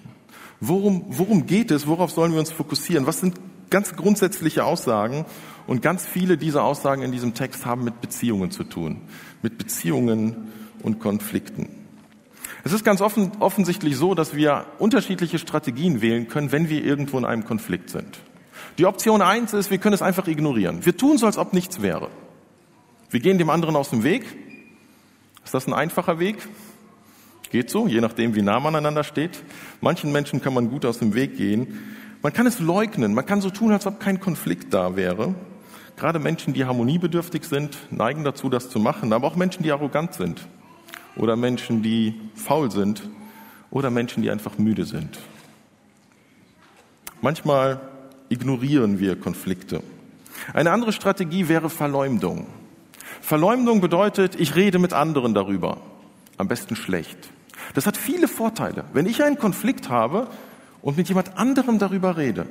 Worum, 0.59 1.05
worum 1.09 1.45
geht 1.45 1.69
es? 1.69 1.85
Worauf 1.87 2.11
sollen 2.11 2.33
wir 2.33 2.39
uns 2.39 2.51
fokussieren? 2.51 3.05
Was 3.05 3.19
sind 3.19 3.39
ganz 3.69 3.95
grundsätzliche 3.95 4.63
Aussagen? 4.65 5.25
Und 5.67 5.81
ganz 5.81 6.05
viele 6.07 6.37
dieser 6.37 6.63
Aussagen 6.63 7.03
in 7.03 7.11
diesem 7.11 7.33
Text 7.33 7.65
haben 7.65 7.83
mit 7.83 8.01
Beziehungen 8.01 8.51
zu 8.51 8.63
tun, 8.63 9.01
mit 9.41 9.57
Beziehungen 9.57 10.47
und 10.81 10.99
Konflikten. 10.99 11.69
Es 12.63 12.73
ist 12.73 12.83
ganz 12.83 13.01
offen, 13.01 13.31
offensichtlich 13.39 13.95
so, 13.95 14.15
dass 14.15 14.35
wir 14.35 14.65
unterschiedliche 14.79 15.37
Strategien 15.37 16.01
wählen 16.01 16.27
können, 16.27 16.51
wenn 16.51 16.69
wir 16.69 16.83
irgendwo 16.83 17.17
in 17.17 17.25
einem 17.25 17.45
Konflikt 17.45 17.89
sind. 17.89 18.19
Die 18.77 18.85
Option 18.85 19.21
eins 19.21 19.53
ist, 19.53 19.69
wir 19.69 19.77
können 19.77 19.93
es 19.93 20.01
einfach 20.01 20.27
ignorieren. 20.27 20.85
Wir 20.85 20.97
tun 20.97 21.17
so, 21.17 21.25
als 21.25 21.37
ob 21.37 21.53
nichts 21.53 21.81
wäre. 21.81 22.09
Wir 23.09 23.19
gehen 23.19 23.37
dem 23.37 23.49
anderen 23.49 23.75
aus 23.75 23.89
dem 23.89 24.03
Weg. 24.03 24.25
Ist 25.43 25.53
das 25.53 25.67
ein 25.67 25.73
einfacher 25.73 26.19
Weg? 26.19 26.37
Geht 27.49 27.69
so, 27.69 27.87
je 27.87 28.01
nachdem, 28.01 28.35
wie 28.35 28.41
nah 28.41 28.59
man 28.59 28.75
einander 28.75 29.03
steht. 29.03 29.43
Manchen 29.79 30.11
Menschen 30.11 30.41
kann 30.41 30.53
man 30.53 30.69
gut 30.69 30.85
aus 30.85 30.99
dem 30.99 31.13
Weg 31.13 31.37
gehen. 31.37 31.79
Man 32.21 32.33
kann 32.33 32.45
es 32.45 32.59
leugnen. 32.59 33.13
Man 33.13 33.25
kann 33.25 33.41
so 33.41 33.49
tun, 33.49 33.71
als 33.71 33.85
ob 33.85 33.99
kein 33.99 34.19
Konflikt 34.19 34.73
da 34.73 34.95
wäre. 34.95 35.33
Gerade 35.95 36.19
Menschen, 36.19 36.53
die 36.53 36.65
harmoniebedürftig 36.65 37.45
sind, 37.45 37.77
neigen 37.89 38.23
dazu, 38.23 38.49
das 38.49 38.69
zu 38.69 38.79
machen. 38.79 39.13
Aber 39.13 39.27
auch 39.27 39.35
Menschen, 39.35 39.63
die 39.63 39.71
arrogant 39.71 40.13
sind. 40.13 40.47
Oder 41.15 41.35
Menschen, 41.35 41.81
die 41.81 42.19
faul 42.35 42.69
sind. 42.69 43.01
Oder 43.71 43.89
Menschen, 43.89 44.23
die 44.23 44.29
einfach 44.29 44.57
müde 44.57 44.85
sind. 44.85 45.17
Manchmal 47.21 47.79
ignorieren 48.29 48.99
wir 48.99 49.15
Konflikte. 49.15 49.81
Eine 50.53 50.71
andere 50.71 50.91
Strategie 50.91 51.47
wäre 51.47 51.69
Verleumdung. 51.69 52.47
Verleumdung 53.21 53.81
bedeutet, 53.81 54.39
ich 54.39 54.55
rede 54.55 54.79
mit 54.79 54.93
anderen 54.93 55.33
darüber. 55.33 55.77
Am 56.37 56.47
besten 56.47 56.75
schlecht. 56.75 57.17
Das 57.77 57.85
hat 57.85 57.95
viele 57.95 58.27
Vorteile. 58.27 58.85
Wenn 58.91 59.05
ich 59.05 59.21
einen 59.21 59.37
Konflikt 59.37 59.87
habe 59.87 60.29
und 60.81 60.97
mit 60.97 61.09
jemand 61.09 61.37
anderem 61.37 61.77
darüber 61.77 62.17
rede, 62.17 62.47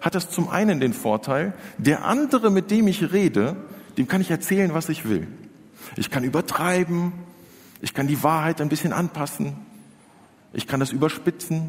hat 0.00 0.14
das 0.14 0.30
zum 0.30 0.48
einen 0.48 0.80
den 0.80 0.94
Vorteil, 0.94 1.52
der 1.76 2.06
andere, 2.06 2.50
mit 2.50 2.70
dem 2.70 2.88
ich 2.88 3.12
rede, 3.12 3.56
dem 3.98 4.08
kann 4.08 4.22
ich 4.22 4.30
erzählen, 4.30 4.72
was 4.72 4.88
ich 4.88 5.06
will. 5.06 5.28
Ich 5.96 6.08
kann 6.10 6.24
übertreiben, 6.24 7.12
ich 7.82 7.92
kann 7.92 8.06
die 8.06 8.22
Wahrheit 8.22 8.62
ein 8.62 8.70
bisschen 8.70 8.94
anpassen, 8.94 9.52
ich 10.54 10.66
kann 10.66 10.80
das 10.80 10.92
überspitzen, 10.92 11.68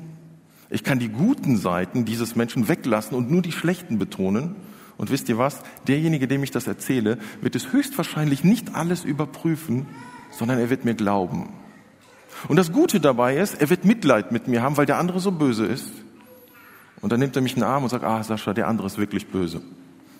ich 0.70 0.86
kann 0.86 0.98
die 0.98 1.10
guten 1.10 1.58
Seiten 1.58 2.06
dieses 2.06 2.38
Menschen 2.38 2.70
weglassen 2.70 3.18
und 3.18 3.30
nur 3.30 3.42
die 3.42 3.52
schlechten 3.52 4.00
betonen. 4.00 4.56
Und 4.96 5.12
wisst 5.12 5.28
ihr 5.28 5.38
was? 5.38 5.64
Derjenige, 5.86 6.30
dem 6.30 6.44
ich 6.44 6.52
das 6.52 6.66
erzähle, 6.66 7.18
wird 7.42 7.56
es 7.56 7.74
höchstwahrscheinlich 7.74 8.46
nicht 8.46 8.74
alles 8.74 9.04
überprüfen, 9.04 9.86
sondern 10.32 10.60
er 10.60 10.70
wird 10.70 10.86
mir 10.86 10.94
glauben. 10.96 11.50
Und 12.48 12.58
das 12.58 12.72
Gute 12.72 13.00
dabei 13.00 13.38
ist, 13.38 13.62
er 13.62 13.70
wird 13.70 13.86
Mitleid 13.86 14.32
mit 14.32 14.48
mir 14.48 14.62
haben, 14.62 14.78
weil 14.78 14.86
der 14.86 14.98
andere 14.98 15.20
so 15.20 15.32
böse 15.32 15.66
ist. 15.66 15.90
Und 17.02 17.12
dann 17.12 17.20
nimmt 17.20 17.36
er 17.36 17.42
mich 17.42 17.54
in 17.54 17.60
den 17.60 17.70
Arm 17.70 17.84
und 17.84 17.90
sagt, 17.90 18.04
ah 18.04 18.24
Sascha, 18.24 18.54
der 18.54 18.68
andere 18.68 18.88
ist 18.88 18.98
wirklich 18.98 19.28
böse. 19.28 19.62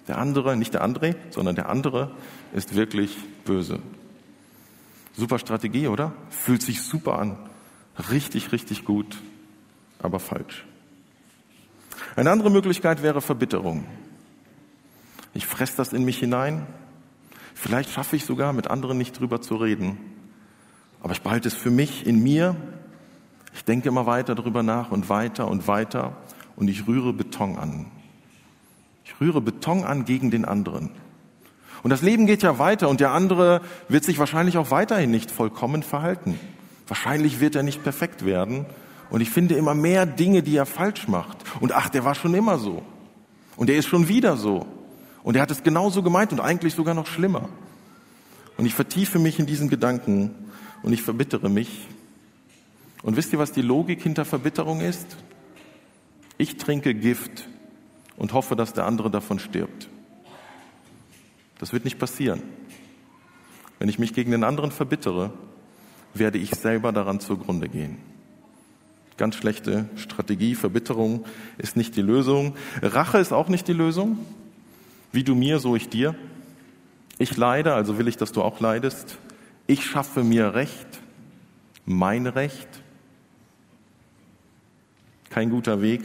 Der 0.08 0.18
andere, 0.18 0.56
nicht 0.56 0.74
der 0.74 0.86
André, 0.86 1.16
sondern 1.32 1.56
der 1.56 1.70
andere 1.70 2.12
ist 2.54 2.76
wirklich 2.76 3.18
böse. 3.44 3.80
Super 5.18 5.40
Strategie, 5.40 5.88
oder? 5.88 6.14
Fühlt 6.30 6.62
sich 6.62 6.82
super 6.82 7.20
an. 7.20 7.38
Richtig, 8.12 8.52
richtig 8.52 8.86
gut 8.86 9.18
aber 10.06 10.20
falsch. 10.20 10.66
Eine 12.16 12.32
andere 12.32 12.50
Möglichkeit 12.50 13.04
wäre 13.04 13.22
Verbitterung. 13.22 13.86
Ich 15.34 15.46
fresse 15.46 15.76
das 15.78 15.92
in 15.92 16.06
mich 16.06 16.20
hinein. 16.20 16.66
Vielleicht 17.54 17.90
schaffe 17.90 18.16
ich 18.16 18.26
sogar, 18.26 18.54
mit 18.54 18.68
anderen 18.68 18.98
nicht 18.98 19.20
drüber 19.20 19.42
zu 19.42 19.56
reden. 19.56 19.98
Aber 21.06 21.14
ich 21.14 21.22
behalte 21.22 21.48
es 21.48 21.54
für 21.54 21.70
mich 21.70 22.08
in 22.08 22.24
mir. 22.24 22.56
Ich 23.54 23.64
denke 23.64 23.90
immer 23.90 24.08
weiter 24.08 24.34
drüber 24.34 24.64
nach 24.64 24.90
und 24.90 25.08
weiter 25.08 25.48
und 25.48 25.68
weiter. 25.68 26.18
Und 26.56 26.68
ich 26.68 26.88
rühre 26.88 27.14
Beton 27.14 27.60
an. 27.60 27.86
Ich 29.04 29.14
rühre 29.22 29.40
Beton 29.40 29.84
an 29.84 30.06
gegen 30.06 30.32
den 30.32 30.46
anderen. 30.46 30.90
Und 31.84 31.92
das 31.92 32.02
Leben 32.02 32.26
geht 32.26 32.42
ja 32.42 32.58
weiter 32.58 32.90
und 32.90 33.02
der 33.02 33.12
andere 33.12 33.62
wird 33.88 34.04
sich 34.04 34.18
wahrscheinlich 34.18 34.58
auch 34.58 34.72
weiterhin 34.72 35.12
nicht 35.12 35.30
vollkommen 35.30 35.84
verhalten. 35.84 36.40
Wahrscheinlich 36.88 37.40
wird 37.40 37.54
er 37.56 37.62
nicht 37.62 37.84
perfekt 37.84 38.26
werden. 38.26 38.66
Und 39.12 39.22
ich 39.22 39.30
finde 39.30 39.54
immer 39.54 39.76
mehr 39.76 40.08
Dinge, 40.08 40.42
die 40.42 40.58
er 40.58 40.66
falsch 40.66 41.08
macht. 41.08 41.38
Und 41.60 41.72
ach, 41.72 41.90
der 41.90 42.04
war 42.04 42.16
schon 42.16 42.34
immer 42.34 42.58
so. 42.58 42.82
Und 43.58 43.70
er 43.70 43.78
ist 43.78 43.86
schon 43.86 44.08
wieder 44.08 44.38
so. 44.38 44.66
Und 45.22 45.36
er 45.36 45.44
hat 45.44 45.52
es 45.52 45.62
genauso 45.62 46.02
gemeint 46.02 46.32
und 46.32 46.40
eigentlich 46.40 46.74
sogar 46.74 46.96
noch 46.96 47.06
schlimmer. 47.06 47.48
Und 48.58 48.66
ich 48.66 48.74
vertiefe 48.74 49.20
mich 49.20 49.38
in 49.38 49.46
diesen 49.46 49.70
Gedanken 49.70 50.34
und 50.86 50.94
ich 50.94 51.02
verbittere 51.02 51.50
mich. 51.50 51.88
Und 53.02 53.18
wisst 53.18 53.34
ihr, 53.34 53.40
was 53.40 53.52
die 53.52 53.64
Logik 53.64 54.04
hinter 54.04 54.24
Verbitterung 54.24 54.82
ist? 54.82 55.18
Ich 56.38 56.58
trinke 56.58 56.94
Gift 56.94 57.50
und 58.18 58.34
hoffe, 58.34 58.56
dass 58.56 58.74
der 58.74 58.86
andere 58.86 59.10
davon 59.10 59.40
stirbt. 59.40 59.90
Das 61.58 61.74
wird 61.74 61.86
nicht 61.86 61.98
passieren. 61.98 62.44
Wenn 63.80 63.90
ich 63.90 63.98
mich 63.98 64.14
gegen 64.14 64.30
den 64.30 64.44
anderen 64.44 64.70
verbittere, 64.70 65.34
werde 66.14 66.38
ich 66.38 66.52
selber 66.52 66.92
daran 66.92 67.20
zugrunde 67.20 67.68
gehen. 67.68 67.98
Ganz 69.18 69.36
schlechte 69.36 69.90
Strategie. 69.96 70.54
Verbitterung 70.54 71.26
ist 71.58 71.76
nicht 71.76 71.96
die 71.96 72.04
Lösung. 72.04 72.56
Rache 72.84 73.18
ist 73.18 73.34
auch 73.34 73.50
nicht 73.50 73.68
die 73.68 73.74
Lösung. 73.74 74.20
Wie 75.12 75.24
du 75.24 75.34
mir, 75.34 75.58
so 75.58 75.76
ich 75.76 75.90
dir. 75.90 76.14
Ich 77.18 77.36
leide, 77.38 77.74
also 77.74 77.98
will 77.98 78.08
ich, 78.08 78.18
dass 78.18 78.34
du 78.34 78.44
auch 78.44 78.60
leidest. 78.60 79.18
Ich 79.68 79.86
schaffe 79.86 80.24
mir 80.24 80.54
Recht, 80.54 80.88
mein 81.86 82.28
Recht. 82.28 82.68
Kein 85.30 85.50
guter 85.50 85.82
Weg. 85.82 86.04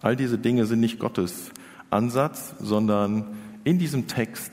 All 0.00 0.16
diese 0.16 0.38
Dinge 0.38 0.64
sind 0.66 0.80
nicht 0.80 0.98
Gottes 0.98 1.50
Ansatz, 1.90 2.54
sondern 2.58 3.36
in 3.64 3.78
diesem 3.78 4.06
Text, 4.06 4.52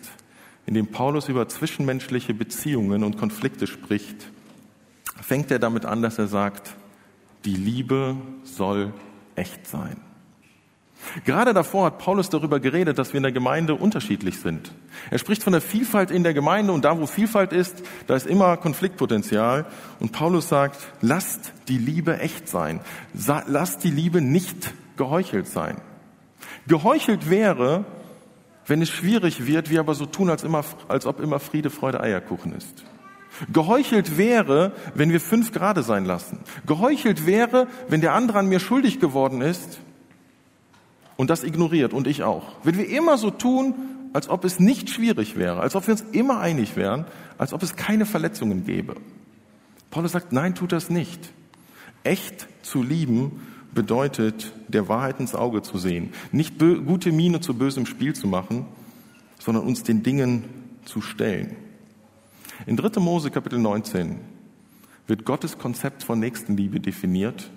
in 0.66 0.74
dem 0.74 0.88
Paulus 0.88 1.30
über 1.30 1.48
zwischenmenschliche 1.48 2.34
Beziehungen 2.34 3.04
und 3.04 3.18
Konflikte 3.18 3.68
spricht, 3.68 4.32
fängt 5.22 5.50
er 5.52 5.60
damit 5.60 5.86
an, 5.86 6.02
dass 6.02 6.20
er 6.20 6.28
sagt, 6.28 6.76
die 7.46 7.56
Liebe 7.56 8.18
soll 8.44 8.94
echt 9.36 9.66
sein. 9.68 9.98
Gerade 11.26 11.54
davor 11.54 11.86
hat 11.86 11.98
Paulus 12.00 12.30
darüber 12.30 12.60
geredet, 12.60 12.98
dass 12.98 13.14
wir 13.14 13.18
in 13.18 13.24
der 13.24 13.32
Gemeinde 13.32 13.76
unterschiedlich 13.76 14.40
sind. 14.40 14.72
Er 15.10 15.20
spricht 15.20 15.44
von 15.44 15.54
der 15.54 15.62
Vielfalt 15.62 16.12
in 16.12 16.24
der 16.24 16.34
Gemeinde 16.34 16.74
und 16.74 16.86
da, 16.86 17.00
wo 17.00 17.06
Vielfalt 17.06 17.54
ist, 17.54 17.84
da 18.08 18.16
ist 18.16 18.28
immer 18.28 18.58
Konfliktpotenzial. 18.58 19.66
Und 20.00 20.12
Paulus 20.12 20.50
sagt, 20.50 20.78
lasst 21.02 21.54
die 21.68 21.78
Liebe 21.78 22.20
echt 22.20 22.48
sein. 22.48 22.80
Lasst 23.14 23.84
die 23.84 23.92
Liebe 23.92 24.22
nicht 24.22 24.74
geheuchelt 24.98 25.48
sein. 25.48 25.78
Geheuchelt 26.68 27.30
wäre, 27.30 27.86
wenn 28.66 28.82
es 28.82 28.90
schwierig 28.90 29.46
wird, 29.46 29.70
wir 29.70 29.80
aber 29.80 29.96
so 29.96 30.06
tun, 30.06 30.30
als, 30.30 30.44
immer, 30.44 30.64
als 30.88 31.06
ob 31.06 31.20
immer 31.20 31.40
Friede, 31.40 31.70
Freude, 31.70 32.00
Eierkuchen 32.00 32.56
ist. 32.56 32.86
Geheuchelt 33.52 34.18
wäre, 34.18 34.74
wenn 34.94 35.12
wir 35.12 35.20
fünf 35.20 35.52
Grade 35.52 35.84
sein 35.84 36.06
lassen. 36.06 36.40
Geheuchelt 36.68 37.26
wäre, 37.26 37.68
wenn 37.88 38.02
der 38.02 38.14
andere 38.14 38.40
an 38.40 38.48
mir 38.48 38.60
schuldig 38.60 39.00
geworden 39.00 39.42
ist 39.42 39.80
und 41.18 41.30
das 41.30 41.44
ignoriert 41.44 41.94
und 41.94 42.08
ich 42.08 42.24
auch. 42.24 42.54
Wenn 42.64 42.78
wir 42.78 42.88
immer 42.90 43.18
so 43.18 43.30
tun, 43.32 43.76
als 44.14 44.30
ob 44.30 44.46
es 44.46 44.60
nicht 44.60 44.90
schwierig 44.90 45.36
wäre, 45.36 45.60
als 45.60 45.76
ob 45.76 45.88
wir 45.88 45.94
uns 45.94 46.06
immer 46.12 46.40
einig 46.40 46.76
wären, 46.76 47.06
als 47.38 47.54
ob 47.54 47.64
es 47.64 47.76
keine 47.76 48.06
Verletzungen 48.06 48.66
gäbe. 48.66 48.96
Paulus 49.90 50.12
sagt, 50.12 50.32
nein, 50.32 50.56
tut 50.56 50.72
das 50.72 50.90
nicht. 50.90 51.20
Echt 52.04 52.48
zu 52.62 52.84
lieben 52.84 53.42
bedeutet, 53.74 54.54
der 54.68 54.88
Wahrheit 54.88 55.20
ins 55.20 55.36
Auge 55.36 55.62
zu 55.62 55.78
sehen. 55.78 56.14
Nicht 56.32 56.60
gute 56.60 57.12
Miene 57.12 57.40
zu 57.42 57.56
bösem 57.56 57.86
Spiel 57.86 58.14
zu 58.14 58.28
machen, 58.28 58.66
sondern 59.40 59.66
uns 59.66 59.84
den 59.84 60.04
Dingen 60.04 60.46
zu 60.86 61.02
stellen. 61.02 61.56
In 62.66 62.78
3. 62.78 63.00
Mose 63.00 63.32
Kapitel 63.32 63.60
19 63.60 64.20
wird 65.08 65.26
Gottes 65.26 65.58
Konzept 65.58 66.04
von 66.04 66.20
Nächstenliebe 66.20 66.80
definiert. 66.80 67.50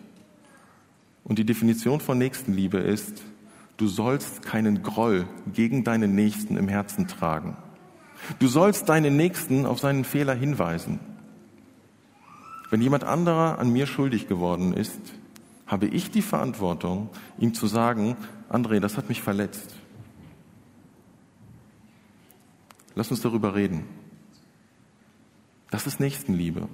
Und 1.23 1.39
die 1.39 1.45
Definition 1.45 2.01
von 2.01 2.19
Nächstenliebe 2.19 2.79
ist, 2.79 3.23
du 3.77 3.89
sollst 3.89 4.43
keinen 4.43 4.83
Groll 4.83 5.27
gegen 5.53 5.85
deinen 5.85 6.15
Nächsten 6.15 6.57
im 6.57 6.69
Herzen 6.69 7.09
tragen. 7.09 7.57
Du 8.39 8.49
sollst 8.49 8.89
deinen 8.89 9.17
Nächsten 9.17 9.67
auf 9.67 9.79
seinen 9.79 10.05
Fehler 10.05 10.35
hinweisen. 10.35 11.01
Wenn 12.71 12.81
jemand 12.81 13.05
anderer 13.05 13.59
an 13.59 13.73
mir 13.73 13.87
schuldig 13.87 14.29
geworden 14.29 14.73
ist, 14.73 15.01
habe 15.67 15.87
ich 15.87 16.11
die 16.11 16.23
Verantwortung, 16.23 17.11
ihm 17.39 17.55
zu 17.55 17.67
sagen, 17.67 18.17
André, 18.49 18.81
das 18.81 18.97
hat 18.97 19.09
mich 19.09 19.23
verletzt. 19.23 19.75
Lass 22.95 23.11
uns 23.11 23.21
darüber 23.21 23.55
reden. 23.55 23.85
Das 25.71 25.87
ist 25.87 26.01
Nächstenliebe. 26.01 26.69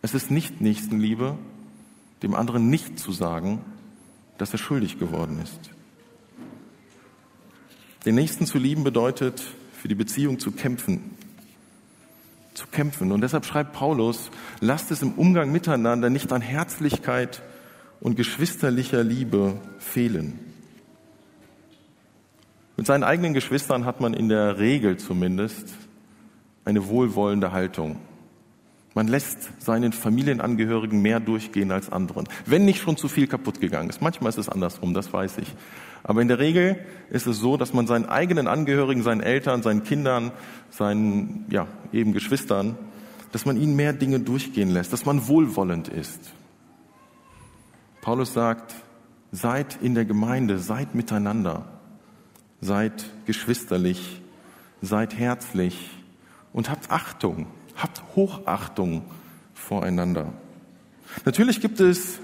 Es 0.00 0.14
ist 0.14 0.30
nicht 0.30 0.60
Nächstenliebe, 0.60 1.38
dem 2.22 2.34
anderen 2.34 2.70
nicht 2.70 2.98
zu 2.98 3.12
sagen, 3.12 3.60
dass 4.38 4.52
er 4.52 4.58
schuldig 4.58 4.98
geworden 4.98 5.40
ist. 5.40 5.70
Den 8.04 8.16
Nächsten 8.16 8.46
zu 8.46 8.58
lieben 8.58 8.82
bedeutet, 8.82 9.42
für 9.80 9.88
die 9.88 9.94
Beziehung 9.94 10.38
zu 10.38 10.50
kämpfen. 10.50 11.16
Zu 12.54 12.66
kämpfen. 12.66 13.12
Und 13.12 13.20
deshalb 13.20 13.44
schreibt 13.44 13.72
Paulus, 13.72 14.30
lasst 14.60 14.90
es 14.90 15.02
im 15.02 15.12
Umgang 15.12 15.52
miteinander 15.52 16.10
nicht 16.10 16.32
an 16.32 16.40
Herzlichkeit 16.40 17.42
und 18.00 18.16
geschwisterlicher 18.16 19.04
Liebe 19.04 19.56
fehlen. 19.78 20.38
Mit 22.76 22.86
seinen 22.86 23.04
eigenen 23.04 23.34
Geschwistern 23.34 23.84
hat 23.84 24.00
man 24.00 24.14
in 24.14 24.28
der 24.28 24.58
Regel 24.58 24.96
zumindest 24.96 25.68
eine 26.64 26.88
wohlwollende 26.88 27.52
Haltung. 27.52 27.96
Man 28.94 29.08
lässt 29.08 29.50
seinen 29.58 29.92
Familienangehörigen 29.92 31.00
mehr 31.00 31.18
durchgehen 31.18 31.72
als 31.72 31.90
anderen. 31.90 32.28
Wenn 32.44 32.64
nicht 32.64 32.82
schon 32.82 32.96
zu 32.96 33.08
viel 33.08 33.26
kaputt 33.26 33.60
gegangen 33.60 33.88
ist. 33.88 34.02
Manchmal 34.02 34.28
ist 34.28 34.38
es 34.38 34.48
andersrum, 34.48 34.92
das 34.92 35.12
weiß 35.12 35.38
ich. 35.38 35.54
Aber 36.02 36.20
in 36.20 36.28
der 36.28 36.38
Regel 36.38 36.78
ist 37.08 37.26
es 37.26 37.38
so, 37.38 37.56
dass 37.56 37.72
man 37.72 37.86
seinen 37.86 38.06
eigenen 38.06 38.48
Angehörigen, 38.48 39.02
seinen 39.02 39.20
Eltern, 39.20 39.62
seinen 39.62 39.82
Kindern, 39.82 40.32
seinen, 40.70 41.46
ja, 41.48 41.66
eben 41.92 42.12
Geschwistern, 42.12 42.76
dass 43.30 43.46
man 43.46 43.56
ihnen 43.56 43.76
mehr 43.76 43.94
Dinge 43.94 44.20
durchgehen 44.20 44.70
lässt, 44.70 44.92
dass 44.92 45.06
man 45.06 45.26
wohlwollend 45.26 45.88
ist. 45.88 46.32
Paulus 48.02 48.34
sagt, 48.34 48.74
seid 49.30 49.78
in 49.80 49.94
der 49.94 50.04
Gemeinde, 50.04 50.58
seid 50.58 50.94
miteinander, 50.94 51.64
seid 52.60 53.04
geschwisterlich, 53.24 54.20
seid 54.82 55.16
herzlich 55.16 55.90
und 56.52 56.68
habt 56.68 56.90
Achtung, 56.90 57.46
habt 57.76 58.02
Hochachtung 58.14 59.02
voreinander. 59.54 60.32
Natürlich 61.24 61.60
gibt 61.60 61.80
es 61.80 62.18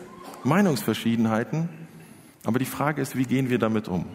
Meinungsverschiedenheiten, 0.44 1.68
aber 2.44 2.58
die 2.58 2.64
Frage 2.64 3.02
ist, 3.02 3.16
wie 3.16 3.24
gehen 3.24 3.50
wir 3.50 3.58
damit 3.58 3.88
um? 3.88 4.06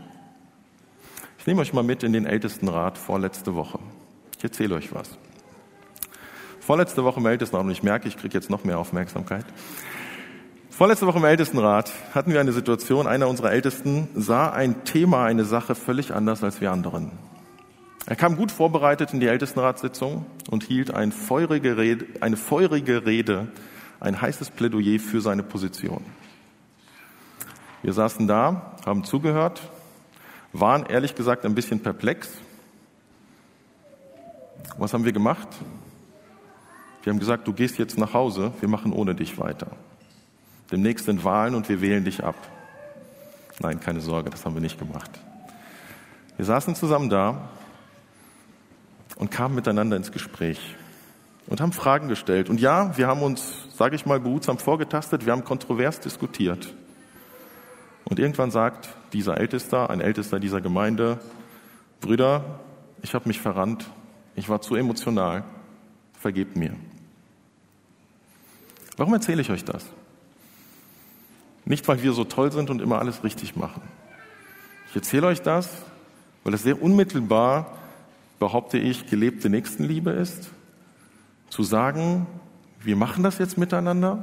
Ich 1.37 1.47
nehme 1.47 1.61
euch 1.61 1.73
mal 1.73 1.83
mit 1.83 2.03
in 2.03 2.13
den 2.13 2.25
Ältestenrat 2.25 2.97
vorletzte 2.97 3.53
Woche. 3.55 3.79
Ich 4.37 4.43
erzähle 4.43 4.75
euch 4.75 4.93
was. 4.93 5.09
Vorletzte 6.59 7.03
Woche 7.03 7.19
im 7.19 7.25
Ältestenrat, 7.25 7.65
und 7.65 7.71
ich 7.71 7.83
merke, 7.83 8.07
ich 8.07 8.15
kriege 8.15 8.33
jetzt 8.33 8.49
noch 8.49 8.63
mehr 8.63 8.79
Aufmerksamkeit. 8.79 9.45
Vorletzte 10.69 11.05
Woche 11.05 11.19
im 11.19 11.25
Ältestenrat 11.25 11.91
hatten 12.15 12.31
wir 12.31 12.39
eine 12.39 12.53
Situation, 12.53 13.05
einer 13.05 13.27
unserer 13.27 13.51
Ältesten 13.51 14.07
sah 14.15 14.51
ein 14.51 14.85
Thema, 14.85 15.25
eine 15.25 15.43
Sache 15.45 15.75
völlig 15.75 16.13
anders 16.13 16.43
als 16.43 16.61
wir 16.61 16.71
anderen. 16.71 17.11
Er 18.05 18.15
kam 18.17 18.35
gut 18.35 18.51
vorbereitet 18.51 19.13
in 19.13 19.19
die 19.21 19.27
Ältestenratssitzung 19.27 20.25
und 20.49 20.63
hielt 20.63 20.93
ein 20.93 21.11
feurige 21.11 21.77
Rede, 21.77 22.05
eine 22.19 22.35
feurige 22.35 23.05
Rede, 23.05 23.47
ein 23.99 24.19
heißes 24.19 24.51
Plädoyer 24.51 24.99
für 24.99 25.21
seine 25.21 25.43
Position. 25.43 26.03
Wir 27.81 27.93
saßen 27.93 28.27
da, 28.27 28.75
haben 28.85 29.05
zugehört, 29.05 29.61
waren 30.51 30.85
ehrlich 30.85 31.15
gesagt 31.15 31.45
ein 31.45 31.55
bisschen 31.55 31.79
perplex. 31.79 32.29
Was 34.77 34.93
haben 34.93 35.05
wir 35.05 35.13
gemacht? 35.13 35.47
Wir 37.03 37.11
haben 37.11 37.19
gesagt, 37.19 37.47
du 37.47 37.53
gehst 37.53 37.77
jetzt 37.77 37.97
nach 37.97 38.13
Hause, 38.13 38.53
wir 38.59 38.69
machen 38.69 38.91
ohne 38.91 39.15
dich 39.15 39.37
weiter. 39.37 39.67
Demnächst 40.71 41.05
sind 41.05 41.23
Wahlen 41.23 41.55
und 41.55 41.69
wir 41.69 41.81
wählen 41.81 42.03
dich 42.03 42.23
ab. 42.23 42.35
Nein, 43.59 43.79
keine 43.79 44.01
Sorge, 44.01 44.29
das 44.29 44.45
haben 44.45 44.55
wir 44.55 44.61
nicht 44.61 44.79
gemacht. 44.79 45.11
Wir 46.35 46.45
saßen 46.45 46.75
zusammen 46.75 47.09
da 47.09 47.49
und 49.15 49.31
kamen 49.31 49.55
miteinander 49.55 49.97
ins 49.97 50.11
Gespräch 50.11 50.75
und 51.47 51.61
haben 51.61 51.73
Fragen 51.73 52.07
gestellt. 52.07 52.49
Und 52.49 52.59
ja, 52.59 52.97
wir 52.97 53.07
haben 53.07 53.21
uns, 53.21 53.67
sage 53.75 53.95
ich 53.95 54.05
mal, 54.05 54.19
behutsam 54.19 54.57
vorgetastet, 54.57 55.25
wir 55.25 55.31
haben 55.33 55.43
kontrovers 55.43 55.99
diskutiert. 55.99 56.73
Und 58.05 58.19
irgendwann 58.19 58.51
sagt 58.51 58.89
dieser 59.13 59.37
Ältester, 59.37 59.89
ein 59.89 60.01
Ältester 60.01 60.39
dieser 60.39 60.61
Gemeinde, 60.61 61.19
Brüder, 62.01 62.59
ich 63.01 63.13
habe 63.13 63.27
mich 63.27 63.39
verrannt, 63.39 63.89
ich 64.35 64.49
war 64.49 64.61
zu 64.61 64.75
emotional, 64.75 65.43
vergebt 66.19 66.55
mir. 66.55 66.75
Warum 68.97 69.13
erzähle 69.13 69.41
ich 69.41 69.49
euch 69.49 69.63
das? 69.63 69.85
Nicht, 71.65 71.87
weil 71.87 72.03
wir 72.03 72.13
so 72.13 72.25
toll 72.25 72.51
sind 72.51 72.69
und 72.69 72.81
immer 72.81 72.99
alles 72.99 73.23
richtig 73.23 73.55
machen. 73.55 73.81
Ich 74.89 74.95
erzähle 74.95 75.27
euch 75.27 75.41
das, 75.41 75.69
weil 76.43 76.53
es 76.53 76.63
sehr 76.63 76.81
unmittelbar, 76.81 77.77
behaupte 78.43 78.77
ich, 78.77 79.07
gelebte 79.07 79.49
Nächstenliebe 79.49 80.11
ist. 80.11 80.49
Zu 81.49 81.63
sagen, 81.63 82.27
wir 82.83 82.97
machen 82.97 83.23
das 83.23 83.37
jetzt 83.37 83.57
miteinander, 83.57 84.21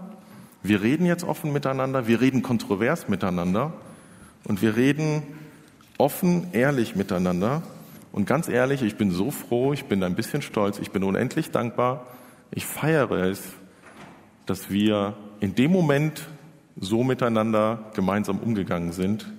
wir 0.62 0.82
reden 0.82 1.06
jetzt 1.06 1.24
offen 1.24 1.54
miteinander, 1.54 2.06
wir 2.06 2.20
reden 2.20 2.42
kontrovers 2.42 3.08
miteinander 3.08 3.72
und 4.44 4.60
wir 4.60 4.76
reden 4.76 5.22
offen, 5.96 6.48
ehrlich 6.52 6.96
miteinander. 6.96 7.62
Und 8.12 8.26
ganz 8.26 8.46
ehrlich, 8.50 8.82
ich 8.82 8.96
bin 8.96 9.10
so 9.10 9.30
froh, 9.30 9.72
ich 9.72 9.86
bin 9.86 10.02
ein 10.02 10.16
bisschen 10.16 10.42
stolz, 10.42 10.78
ich 10.78 10.90
bin 10.90 11.02
unendlich 11.02 11.50
dankbar. 11.50 12.06
Ich 12.50 12.66
feiere 12.66 13.12
es, 13.12 13.40
dass 14.44 14.68
wir 14.68 15.16
in 15.40 15.54
dem 15.54 15.72
Moment 15.72 16.28
so 16.78 17.04
miteinander 17.04 17.90
gemeinsam 17.94 18.38
umgegangen 18.38 18.92
sind, 18.92 19.32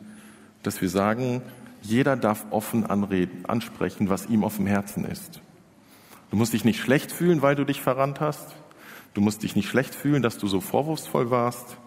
dass 0.64 0.82
wir 0.82 0.90
sagen, 0.90 1.44
jeder 1.82 2.16
darf 2.16 2.46
offen 2.52 2.86
anreden, 2.86 3.46
ansprechen, 3.46 4.10
was 4.10 4.28
ihm 4.28 4.44
auf 4.44 4.58
dem 4.58 4.68
Herzen 4.68 5.06
ist. 5.06 5.42
Du 6.30 6.38
musst 6.38 6.54
dich 6.54 6.64
nicht 6.64 6.80
schlecht 6.80 7.12
fühlen, 7.12 7.42
weil 7.42 7.56
du 7.56 7.66
dich 7.66 7.82
verrannt 7.82 8.22
hast. 8.22 8.56
Du 9.14 9.22
musst 9.22 9.44
dich 9.44 9.56
nicht 9.56 9.68
schlecht 9.68 9.94
fühlen, 9.94 10.22
dass 10.22 10.38
du 10.38 10.48
so 10.48 10.62
vorwurfsvoll 10.62 11.30
warst, 11.30 11.78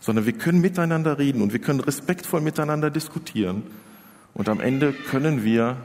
sondern 0.00 0.26
wir 0.26 0.34
können 0.34 0.60
miteinander 0.60 1.18
reden 1.18 1.40
und 1.40 1.52
wir 1.52 1.60
können 1.60 1.80
respektvoll 1.80 2.42
miteinander 2.42 2.90
diskutieren. 2.90 3.62
Und 4.34 4.48
am 4.48 4.60
Ende 4.60 4.92
können 4.92 5.44
wir 5.44 5.76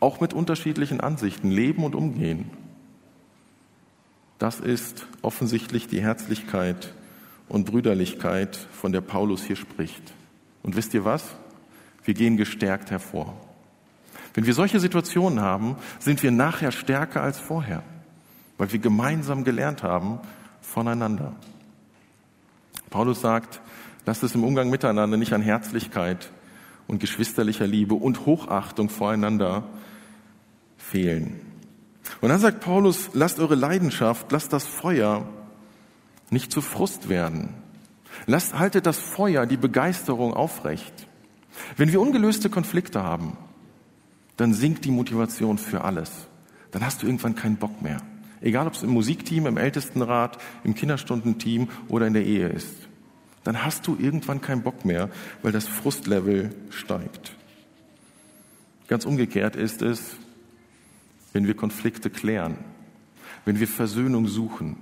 auch 0.00 0.20
mit 0.20 0.32
unterschiedlichen 0.32 1.00
Ansichten 1.00 1.50
leben 1.50 1.82
und 1.82 1.94
umgehen. 1.96 2.50
Das 4.38 4.60
ist 4.60 5.06
offensichtlich 5.22 5.88
die 5.88 6.00
Herzlichkeit 6.00 6.94
und 7.48 7.64
Brüderlichkeit, 7.64 8.56
von 8.56 8.92
der 8.92 9.00
Paulus 9.00 9.42
hier 9.42 9.56
spricht. 9.56 10.12
Und 10.62 10.76
wisst 10.76 10.94
ihr 10.94 11.04
was? 11.04 11.24
Wir 12.08 12.14
gehen 12.14 12.38
gestärkt 12.38 12.90
hervor. 12.90 13.36
Wenn 14.32 14.46
wir 14.46 14.54
solche 14.54 14.80
Situationen 14.80 15.42
haben, 15.42 15.76
sind 15.98 16.22
wir 16.22 16.30
nachher 16.30 16.72
stärker 16.72 17.20
als 17.20 17.38
vorher 17.38 17.82
weil 18.58 18.72
wir 18.72 18.80
gemeinsam 18.80 19.44
gelernt 19.44 19.82
haben 19.82 20.18
voneinander. 20.60 21.34
Paulus 22.90 23.20
sagt, 23.20 23.60
lasst 24.04 24.22
es 24.22 24.34
im 24.34 24.44
Umgang 24.44 24.68
miteinander 24.68 25.16
nicht 25.16 25.32
an 25.32 25.42
Herzlichkeit 25.42 26.30
und 26.86 26.98
geschwisterlicher 26.98 27.66
Liebe 27.66 27.94
und 27.94 28.26
Hochachtung 28.26 28.90
voreinander 28.90 29.64
fehlen. 30.76 31.40
Und 32.20 32.30
dann 32.30 32.40
sagt 32.40 32.60
Paulus, 32.60 33.10
lasst 33.12 33.38
eure 33.38 33.54
Leidenschaft, 33.54 34.32
lasst 34.32 34.52
das 34.52 34.66
Feuer 34.66 35.26
nicht 36.30 36.50
zu 36.50 36.60
Frust 36.60 37.08
werden. 37.08 37.54
Lasst, 38.26 38.58
haltet 38.58 38.86
das 38.86 38.98
Feuer, 38.98 39.46
die 39.46 39.56
Begeisterung 39.56 40.34
aufrecht. 40.34 41.07
Wenn 41.76 41.92
wir 41.92 42.00
ungelöste 42.00 42.50
Konflikte 42.50 43.02
haben, 43.02 43.36
dann 44.36 44.54
sinkt 44.54 44.84
die 44.84 44.90
Motivation 44.90 45.58
für 45.58 45.84
alles. 45.84 46.10
Dann 46.70 46.84
hast 46.84 47.02
du 47.02 47.06
irgendwann 47.06 47.34
keinen 47.34 47.56
Bock 47.56 47.82
mehr. 47.82 48.00
Egal, 48.40 48.66
ob 48.66 48.74
es 48.74 48.82
im 48.82 48.90
Musikteam, 48.90 49.46
im 49.46 49.56
Ältestenrat, 49.56 50.38
im 50.64 50.74
Kinderstundenteam 50.74 51.68
oder 51.88 52.06
in 52.06 52.14
der 52.14 52.24
Ehe 52.24 52.48
ist. 52.48 52.88
Dann 53.44 53.64
hast 53.64 53.86
du 53.86 53.96
irgendwann 53.98 54.40
keinen 54.40 54.62
Bock 54.62 54.84
mehr, 54.84 55.10
weil 55.42 55.52
das 55.52 55.66
Frustlevel 55.66 56.54
steigt. 56.70 57.32
Ganz 58.86 59.04
umgekehrt 59.04 59.56
ist 59.56 59.82
es, 59.82 60.16
wenn 61.32 61.46
wir 61.46 61.54
Konflikte 61.54 62.10
klären, 62.10 62.56
wenn 63.44 63.58
wir 63.58 63.68
Versöhnung 63.68 64.26
suchen, 64.26 64.76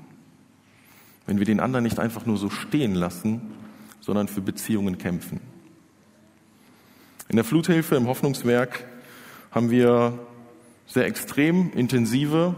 wenn 1.26 1.38
wir 1.38 1.46
den 1.46 1.60
anderen 1.60 1.84
nicht 1.84 1.98
einfach 1.98 2.26
nur 2.26 2.36
so 2.36 2.50
stehen 2.50 2.94
lassen, 2.94 3.40
sondern 4.00 4.28
für 4.28 4.40
Beziehungen 4.40 4.98
kämpfen. 4.98 5.40
In 7.28 7.36
der 7.36 7.44
Fluthilfe 7.44 7.96
im 7.96 8.06
Hoffnungswerk 8.06 8.84
haben 9.50 9.70
wir 9.70 10.18
sehr 10.86 11.06
extrem 11.06 11.72
intensive 11.72 12.54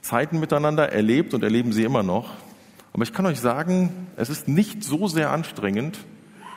Zeiten 0.00 0.40
miteinander 0.40 0.92
erlebt 0.92 1.34
und 1.34 1.42
erleben 1.42 1.72
sie 1.72 1.84
immer 1.84 2.02
noch. 2.02 2.34
Aber 2.92 3.02
ich 3.02 3.12
kann 3.12 3.26
euch 3.26 3.38
sagen, 3.38 4.08
es 4.16 4.30
ist 4.30 4.48
nicht 4.48 4.82
so 4.82 5.08
sehr 5.08 5.30
anstrengend, 5.30 5.98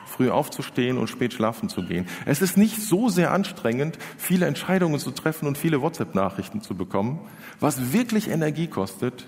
früh 0.06 0.30
aufzustehen 0.30 0.98
und 0.98 1.08
spät 1.08 1.32
schlafen 1.32 1.68
zu 1.68 1.82
gehen. 1.82 2.06
Es 2.24 2.40
ist 2.40 2.56
nicht 2.56 2.80
so 2.80 3.08
sehr 3.08 3.32
anstrengend, 3.32 3.98
viele 4.16 4.46
Entscheidungen 4.46 4.98
zu 4.98 5.10
treffen 5.10 5.46
und 5.46 5.58
viele 5.58 5.82
WhatsApp-Nachrichten 5.82 6.62
zu 6.62 6.74
bekommen. 6.74 7.20
Was 7.60 7.92
wirklich 7.92 8.28
Energie 8.28 8.66
kostet, 8.66 9.26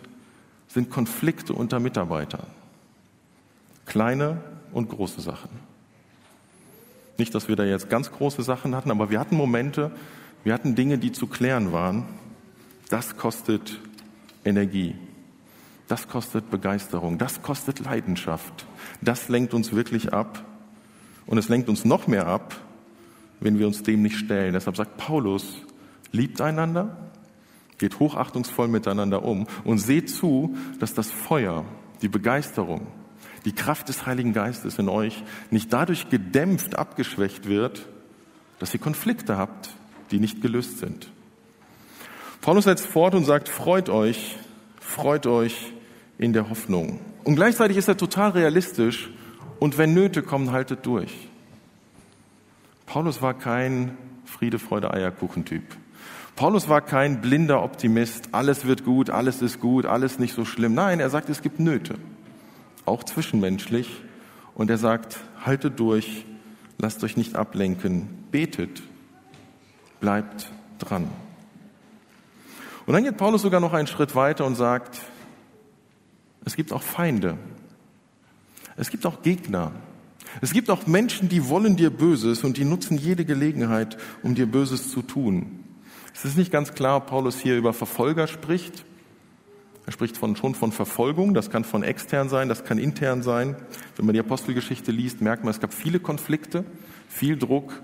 sind 0.69 0.91
Konflikte 0.91 1.53
unter 1.53 1.79
Mitarbeitern. 1.79 2.47
Kleine 3.85 4.41
und 4.73 4.89
große 4.89 5.21
Sachen. 5.21 5.76
Nicht, 7.19 7.35
dass 7.35 7.49
wir 7.49 7.57
da 7.57 7.65
jetzt 7.65 7.89
ganz 7.89 8.13
große 8.13 8.43
Sachen 8.43 8.75
hatten, 8.75 8.91
aber 8.91 9.11
wir 9.11 9.19
hatten 9.19 9.37
Momente, 9.37 9.91
wir 10.45 10.53
hatten 10.53 10.75
Dinge, 10.75 10.99
die 10.99 11.13
zu 11.13 11.27
klären 11.27 11.73
waren. 11.73 12.05
Das 12.89 13.17
kostet 13.17 13.81
Energie. 14.45 14.95
Das 15.89 16.09
kostet 16.09 16.51
Begeisterung. 16.51 17.19
Das 17.19 17.43
kostet 17.43 17.81
Leidenschaft. 17.81 18.67
Das 19.01 19.29
lenkt 19.29 19.55
uns 19.55 19.73
wirklich 19.73 20.13
ab. 20.13 20.45
Und 21.27 21.39
es 21.39 21.49
lenkt 21.49 21.69
uns 21.69 21.85
noch 21.85 22.07
mehr 22.07 22.27
ab, 22.27 22.55
wenn 23.41 23.59
wir 23.59 23.67
uns 23.67 23.83
dem 23.83 24.03
nicht 24.03 24.17
stellen. 24.17 24.53
Deshalb 24.53 24.77
sagt 24.77 24.97
Paulus, 24.97 25.63
liebt 26.13 26.41
einander, 26.41 26.97
geht 27.79 27.99
hochachtungsvoll 27.99 28.69
miteinander 28.69 29.25
um 29.25 29.47
und 29.65 29.79
seht 29.79 30.11
zu, 30.11 30.57
dass 30.79 30.95
das 30.95 31.11
Feuer, 31.11 31.65
die 32.03 32.09
Begeisterung, 32.09 32.87
die 33.47 33.53
Kraft 33.53 33.89
des 33.89 34.05
Heiligen 34.07 34.33
Geistes 34.33 34.79
in 34.79 34.89
euch 34.89 35.23
nicht 35.51 35.73
dadurch 35.73 36.11
gedämpft, 36.11 36.77
abgeschwächt 36.77 37.49
wird, 37.49 37.87
dass 38.59 38.75
ihr 38.75 38.81
Konflikte 38.81 39.39
habt, 39.39 39.71
die 40.11 40.19
nicht 40.19 40.43
gelöst 40.43 40.79
sind. 40.79 41.11
Paulus 42.41 42.65
setzt 42.65 42.87
fort 42.87 43.15
und 43.15 43.25
sagt, 43.25 43.49
freut 43.49 43.89
euch, 43.89 44.37
freut 44.81 45.27
euch 45.27 45.73
in 46.19 46.33
der 46.33 46.51
Hoffnung. 46.51 47.01
Und 47.25 47.37
gleichzeitig 47.37 47.77
ist 47.77 47.89
er 47.89 47.97
total 47.97 48.31
realistisch 48.31 49.11
und 49.61 49.79
wenn 49.79 49.95
Nöte 49.95 50.23
kommen, 50.23 50.51
haltet 50.51 50.85
durch. 50.85 51.29
Paulus 52.85 53.23
war 53.23 53.35
kein 53.35 53.97
Friede, 54.25 54.59
Freude, 54.59 54.93
Eierkuchen-Typ. 54.93 55.63
Paulus 56.35 56.69
war 56.69 56.81
kein 56.81 57.21
blinder 57.21 57.63
Optimist, 57.63 58.29
alles 58.33 58.67
wird 58.67 58.85
gut, 58.85 59.09
alles 59.09 59.41
ist 59.41 59.61
gut, 59.61 59.87
alles 59.87 60.19
nicht 60.19 60.35
so 60.35 60.45
schlimm. 60.45 60.75
Nein, 60.75 61.01
er 61.01 61.11
sagt, 61.11 61.29
es 61.29 61.43
gibt 61.43 61.61
Nöte 61.61 61.95
auch 62.87 63.05
zwischenmenschlich. 63.05 64.03
Und 64.55 64.71
er 64.71 64.79
sagt, 64.79 65.19
haltet 65.45 65.79
durch, 65.79 66.25
lasst 66.79 67.05
euch 67.05 67.17
nicht 67.17 67.37
ablenken, 67.37 68.09
betet, 68.31 68.83
bleibt 70.01 70.51
dran. 70.79 71.09
Und 72.87 72.95
dann 72.95 73.05
geht 73.05 73.17
Paulus 73.17 73.43
sogar 73.43 73.61
noch 73.61 73.73
einen 73.73 73.87
Schritt 73.87 74.15
weiter 74.15 74.47
und 74.47 74.55
sagt, 74.55 75.01
es 76.45 76.57
gibt 76.57 76.73
auch 76.73 76.83
Feinde. 76.83 77.37
Es 78.77 78.91
gibt 78.91 79.05
auch 79.07 79.23
Gegner. 79.23 79.73
Es 80.41 80.53
gibt 80.53 80.71
auch 80.71 80.87
Menschen, 80.87 81.29
die 81.29 81.49
wollen 81.49 81.77
dir 81.77 81.91
Böses 81.91 82.45
und 82.45 82.57
die 82.57 82.65
nutzen 82.65 82.99
jede 82.99 83.25
Gelegenheit, 83.25 83.97
um 84.23 84.35
dir 84.35 84.47
Böses 84.47 84.91
zu 84.91 85.03
tun. 85.03 85.65
Es 86.15 86.25
ist 86.25 86.37
nicht 86.37 86.53
ganz 86.53 86.75
klar, 86.75 86.99
ob 86.99 87.07
Paulus 87.09 87.39
hier 87.39 87.57
über 87.57 87.73
Verfolger 87.73 88.27
spricht 88.27 88.85
er 89.87 89.93
spricht 89.93 90.17
von, 90.17 90.35
schon 90.35 90.57
von 90.57 90.73
Verfolgung, 90.73 91.33
das 91.33 91.49
kann 91.49 91.63
von 91.63 91.85
extern 91.85 92.29
sein, 92.29 92.49
das 92.49 92.65
kann 92.65 92.77
intern 92.77 93.23
sein. 93.23 93.55
Wenn 93.95 94.07
man 94.07 94.15
die 94.15 94.21
Apostelgeschichte 94.21 94.91
liest, 94.91 95.21
merkt 95.21 95.45
man, 95.45 95.53
es 95.53 95.61
gab 95.61 95.73
viele 95.73 96.01
Konflikte, 96.01 96.65
viel 97.09 97.39
Druck, 97.39 97.83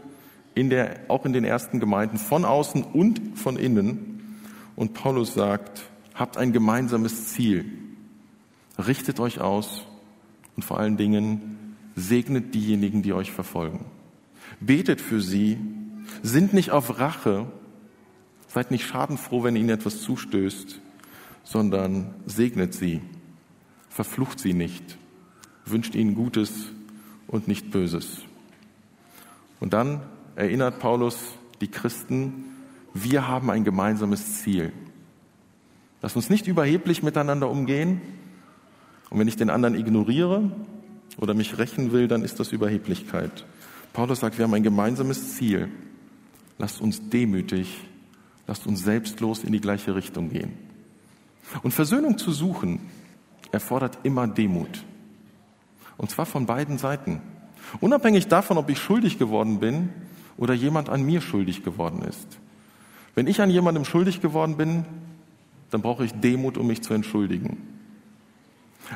in 0.55 0.69
der, 0.69 1.01
auch 1.09 1.25
in 1.25 1.33
den 1.33 1.45
ersten 1.45 1.81
Gemeinden, 1.81 2.19
von 2.19 2.45
außen 2.45 2.83
und 2.83 3.39
von 3.39 3.57
innen. 3.57 4.37
Und 4.75 4.95
Paulus 4.95 5.33
sagt, 5.33 5.83
habt 6.15 6.37
ein 6.37 6.53
gemeinsames 6.53 7.29
Ziel, 7.29 7.65
richtet 8.79 9.21
euch 9.21 9.41
aus 9.41 9.87
und 10.57 10.65
vor 10.65 10.79
allen 10.79 10.97
Dingen 10.97 11.77
segnet 11.95 12.55
diejenigen, 12.55 13.03
die 13.03 13.13
euch 13.13 13.31
verfolgen. 13.31 13.85
Betet 14.61 15.01
für 15.01 15.21
sie, 15.21 15.57
sind 16.23 16.53
nicht 16.53 16.73
auf 16.73 16.99
Rache, 16.99 17.47
seid 18.49 18.73
nicht 18.73 18.87
schadenfroh, 18.87 19.45
wenn 19.45 19.57
ihnen 19.57 19.71
etwas 19.71 20.03
zustößt, 20.03 20.81
sondern 21.45 22.15
segnet 22.27 22.75
sie, 22.75 23.01
verflucht 23.89 24.39
sie 24.39 24.55
nicht, 24.55 24.99
wünscht 25.65 25.95
ihnen 25.95 26.15
Gutes 26.15 26.53
und 27.27 27.49
nicht 27.49 27.71
Böses. 27.71 28.23
Und 29.61 29.73
dann 29.73 30.03
erinnert 30.35 30.79
Paulus 30.79 31.19
die 31.61 31.69
Christen, 31.69 32.45
wir 32.95 33.29
haben 33.29 33.51
ein 33.51 33.65
gemeinsames 33.65 34.43
Ziel. 34.43 34.73
Lass 36.03 36.17
uns 36.17 36.31
nicht 36.31 36.47
überheblich 36.47 37.03
miteinander 37.03 37.49
umgehen. 37.49 38.01
Und 39.09 39.19
wenn 39.19 39.29
ich 39.29 39.37
den 39.37 39.51
anderen 39.51 39.75
ignoriere 39.75 40.51
oder 41.17 41.35
mich 41.35 41.59
rächen 41.59 41.93
will, 41.93 42.09
dann 42.09 42.23
ist 42.23 42.41
das 42.41 42.53
Überheblichkeit. 42.53 43.47
Paulus 43.93 44.21
sagt, 44.21 44.39
wir 44.39 44.45
haben 44.45 44.55
ein 44.55 44.63
gemeinsames 44.63 45.37
Ziel. 45.37 45.69
Lasst 46.59 46.81
uns 46.81 47.09
demütig, 47.09 47.81
lasst 48.47 48.67
uns 48.67 48.83
selbstlos 48.83 49.45
in 49.45 49.53
die 49.53 49.61
gleiche 49.61 49.95
Richtung 49.95 50.29
gehen. 50.31 50.72
Und 51.63 51.73
Versöhnung 51.73 52.19
zu 52.19 52.33
suchen 52.33 52.81
erfordert 53.51 53.99
immer 54.03 54.27
Demut. 54.27 54.85
Und 55.97 56.11
zwar 56.11 56.27
von 56.27 56.47
beiden 56.47 56.79
Seiten. 56.79 57.21
Unabhängig 57.81 58.29
davon, 58.29 58.59
ob 58.59 58.71
ich 58.71 58.79
schuldig 58.79 59.19
geworden 59.19 59.61
bin 59.61 59.91
oder 60.37 60.55
jemand 60.55 60.89
an 60.89 61.03
mir 61.05 61.21
schuldig 61.21 61.63
geworden 61.63 62.03
ist. 62.03 62.39
Wenn 63.15 63.27
ich 63.27 63.41
an 63.41 63.51
jemandem 63.51 63.85
schuldig 63.85 64.21
geworden 64.21 64.57
bin, 64.57 64.85
dann 65.71 65.83
brauche 65.83 66.05
ich 66.05 66.13
Demut, 66.13 66.59
um 66.59 66.67
mich 66.67 66.83
zu 66.83 66.95
entschuldigen. 66.95 67.69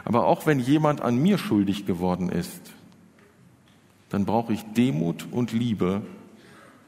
Aber 0.04 0.26
auch 0.26 0.46
wenn 0.46 0.58
jemand 0.58 1.00
an 1.00 1.16
mir 1.16 1.38
schuldig 1.38 1.86
geworden 1.86 2.28
ist, 2.28 2.72
dann 4.08 4.24
brauche 4.24 4.52
ich 4.52 4.62
Demut 4.72 5.26
und 5.30 5.52
Liebe, 5.52 6.02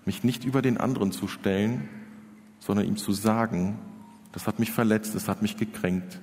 mich 0.05 0.25
nicht 0.25 0.45
über 0.45 0.63
den 0.63 0.79
anderen 0.79 1.13
zu 1.13 1.29
stellen, 1.29 1.89
sondern 2.61 2.87
ihm 2.87 2.97
zu 2.97 3.13
sagen, 3.13 3.79
das 4.39 4.47
hat 4.47 4.61
mich 4.61 4.71
verletzt, 4.71 5.17
das 5.17 5.27
hat 5.27 5.43
mich 5.43 5.57
gekränkt. 5.57 6.21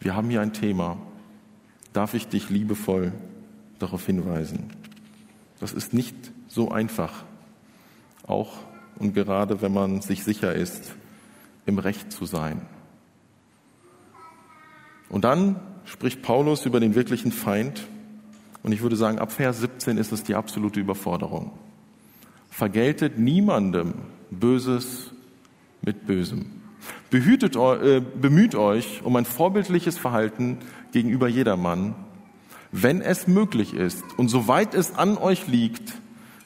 Wir 0.00 0.16
haben 0.16 0.30
hier 0.30 0.40
ein 0.40 0.54
Thema. 0.54 0.96
Darf 1.92 2.14
ich 2.14 2.28
dich 2.28 2.48
liebevoll 2.48 3.12
darauf 3.78 4.06
hinweisen? 4.06 4.70
Das 5.60 5.74
ist 5.74 5.92
nicht 5.92 6.16
so 6.46 6.70
einfach. 6.70 7.24
Auch 8.26 8.54
und 8.96 9.12
gerade 9.12 9.60
wenn 9.60 9.74
man 9.74 10.00
sich 10.00 10.24
sicher 10.24 10.54
ist, 10.54 10.94
im 11.66 11.78
Recht 11.78 12.10
zu 12.10 12.24
sein. 12.24 12.62
Und 15.10 15.24
dann 15.24 15.56
spricht 15.84 16.22
Paulus 16.22 16.64
über 16.64 16.80
den 16.80 16.94
wirklichen 16.94 17.32
Feind. 17.32 17.86
Und 18.62 18.72
ich 18.72 18.80
würde 18.80 18.96
sagen, 18.96 19.18
ab 19.18 19.30
Vers 19.30 19.60
17 19.60 19.98
ist 19.98 20.10
es 20.10 20.22
die 20.22 20.34
absolute 20.34 20.80
Überforderung. 20.80 21.52
Vergeltet 22.48 23.18
niemandem 23.18 23.92
Böses 24.30 25.10
mit 25.82 26.06
Bösem. 26.06 26.57
Behütet, 27.10 27.56
äh, 27.56 28.00
bemüht 28.00 28.54
euch 28.54 29.00
um 29.04 29.16
ein 29.16 29.24
vorbildliches 29.24 29.98
Verhalten 29.98 30.58
gegenüber 30.92 31.28
jedermann. 31.28 31.94
Wenn 32.70 33.00
es 33.00 33.26
möglich 33.26 33.74
ist 33.74 34.04
und 34.16 34.28
soweit 34.28 34.74
es 34.74 34.94
an 34.96 35.16
euch 35.16 35.48
liegt, 35.48 35.94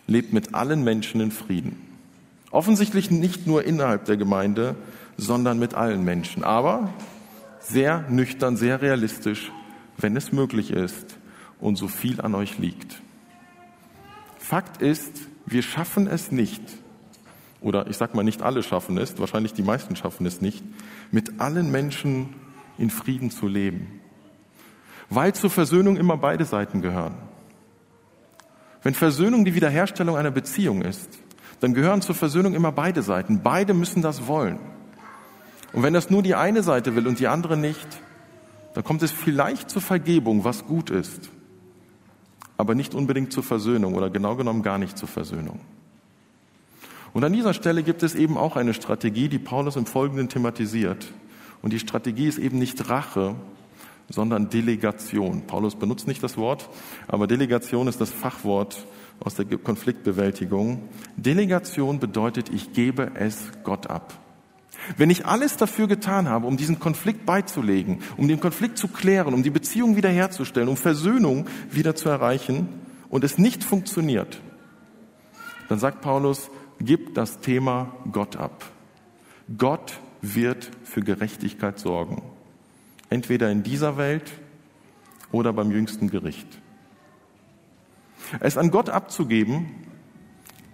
lebt 0.07 0.33
mit 0.33 0.55
allen 0.55 0.85
Menschen 0.85 1.21
in 1.21 1.33
Frieden. 1.33 1.77
Offensichtlich 2.51 3.11
nicht 3.11 3.47
nur 3.47 3.64
innerhalb 3.64 4.05
der 4.05 4.16
Gemeinde, 4.16 4.77
sondern 5.16 5.59
mit 5.59 5.75
allen 5.75 6.05
Menschen. 6.05 6.45
Aber 6.45 6.92
sehr 7.61 8.05
nüchtern, 8.09 8.57
sehr 8.57 8.83
realistisch, 8.83 9.51
wenn 9.97 10.16
es 10.16 10.33
möglich 10.33 10.71
ist 10.71 11.18
und 11.61 11.77
so 11.77 11.88
viel 11.88 12.21
an 12.21 12.35
euch 12.35 12.59
liegt. 12.59 13.01
Fakt 14.38 14.83
ist, 14.83 15.12
wir 15.47 15.62
schaffen 15.62 16.07
es 16.07 16.31
nicht, 16.31 16.62
oder 17.62 17.87
ich 17.88 17.96
sage 17.96 18.16
mal, 18.16 18.22
nicht 18.22 18.42
alle 18.42 18.62
schaffen 18.62 18.98
es, 18.98 19.18
wahrscheinlich 19.18 19.53
die 19.53 19.62
meisten 19.62 19.96
schaffen 19.96 20.27
es 20.27 20.40
nicht, 20.40 20.62
mit 21.11 21.40
allen 21.40 21.70
Menschen 21.70 22.35
in 22.79 22.90
Frieden 22.90 23.31
zu 23.31 23.46
leben. 23.46 24.01
Weil 25.11 25.35
zur 25.35 25.51
Versöhnung 25.51 25.96
immer 25.96 26.16
beide 26.16 26.44
Seiten 26.44 26.81
gehören. 26.81 27.14
Wenn 28.83 28.94
Versöhnung 28.94 29.44
die 29.44 29.55
Wiederherstellung 29.55 30.16
einer 30.16 30.31
Beziehung 30.31 30.83
ist, 30.83 31.09
dann 31.61 31.75
gehören 31.75 32.03
zur 32.03 32.14
Versöhnung 32.14 32.55
immer 32.55 32.72
beide 32.72 33.03
Seiten. 33.03 33.42
Beide 33.42 33.75
müssen 33.75 34.03
das 34.03 34.27
wollen. 34.27 34.59
Und 35.72 35.83
wenn 35.83 35.94
das 35.94 36.11
nur 36.11 36.22
die 36.22 36.35
eine 36.35 36.62
Seite 36.62 36.96
will 36.96 37.07
und 37.07 37.20
die 37.20 37.29
andere 37.29 37.57
nicht, 37.57 37.87
dann 38.75 38.85
kommt 38.85 39.03
es 39.03 39.12
vielleicht 39.12 39.70
zur 39.70 39.83
Vergebung, 39.83 40.44
was 40.44 40.66
gut 40.66 40.90
ist, 40.90 41.31
aber 42.57 42.75
nicht 42.75 42.94
unbedingt 42.94 43.33
zur 43.33 43.42
Versöhnung 43.42 43.94
oder 43.94 44.11
genau 44.11 44.35
genommen 44.35 44.62
gar 44.62 44.79
nicht 44.79 44.98
zur 44.98 45.09
Versöhnung. 45.09 45.61
Und 47.12 47.25
an 47.25 47.33
dieser 47.33 47.55
Stelle 47.55 47.83
gibt 47.83 48.03
es 48.03 48.14
eben 48.14 48.38
auch 48.38 48.57
eine 48.57 48.75
Strategie, 48.75 49.29
die 49.29 49.38
Paulus 49.38 49.77
im 49.77 49.87
Folgenden 49.87 50.29
thematisiert. 50.29 51.12
Und 51.61 51.72
die 51.72 51.79
Strategie 51.79 52.27
ist 52.27 52.38
eben 52.38 52.59
nicht 52.59 52.88
Rache, 52.88 53.35
sondern 54.09 54.48
Delegation. 54.48 55.42
Paulus 55.46 55.77
benutzt 55.77 56.07
nicht 56.07 56.22
das 56.22 56.37
Wort, 56.37 56.68
aber 57.09 57.27
Delegation 57.27 57.87
ist 57.87 58.01
das 58.01 58.11
Fachwort, 58.11 58.87
aus 59.25 59.35
der 59.35 59.44
Konfliktbewältigung. 59.44 60.88
Delegation 61.16 62.01
bedeutet, 62.01 62.48
ich 62.48 62.72
gebe 62.72 63.12
es 63.14 63.38
Gott 63.62 63.88
ab. 63.88 64.14
Wenn 64.96 65.11
ich 65.11 65.27
alles 65.27 65.57
dafür 65.57 65.87
getan 65.87 66.29
habe, 66.29 66.46
um 66.46 66.57
diesen 66.57 66.81
Konflikt 66.81 67.25
beizulegen, 67.25 68.01
um 68.16 68.27
den 68.27 68.40
Konflikt 68.40 68.79
zu 68.79 68.88
klären, 68.88 69.33
um 69.33 69.44
die 69.44 69.51
Beziehung 69.51 69.96
wiederherzustellen, 69.96 70.68
um 70.68 70.77
Versöhnung 70.77 71.46
wieder 71.70 71.94
zu 71.94 72.09
erreichen 72.09 72.68
und 73.09 73.22
es 73.22 73.38
nicht 73.38 73.62
funktioniert, 73.62 74.40
dann 75.68 75.79
sagt 75.79 76.01
Paulus, 76.01 76.51
gib 76.85 77.14
das 77.14 77.40
Thema 77.40 77.92
Gott 78.11 78.37
ab. 78.37 78.64
Gott 79.57 79.99
wird 80.21 80.71
für 80.85 81.03
Gerechtigkeit 81.03 81.79
sorgen. 81.79 82.23
Entweder 83.11 83.51
in 83.51 83.62
dieser 83.62 83.97
Welt 83.97 84.33
oder 85.33 85.53
beim 85.53 85.71
jüngsten 85.71 86.11
Gericht. 86.11 86.47
Es 88.40 88.57
an 88.57 88.71
Gott 88.71 88.88
abzugeben, 88.88 89.66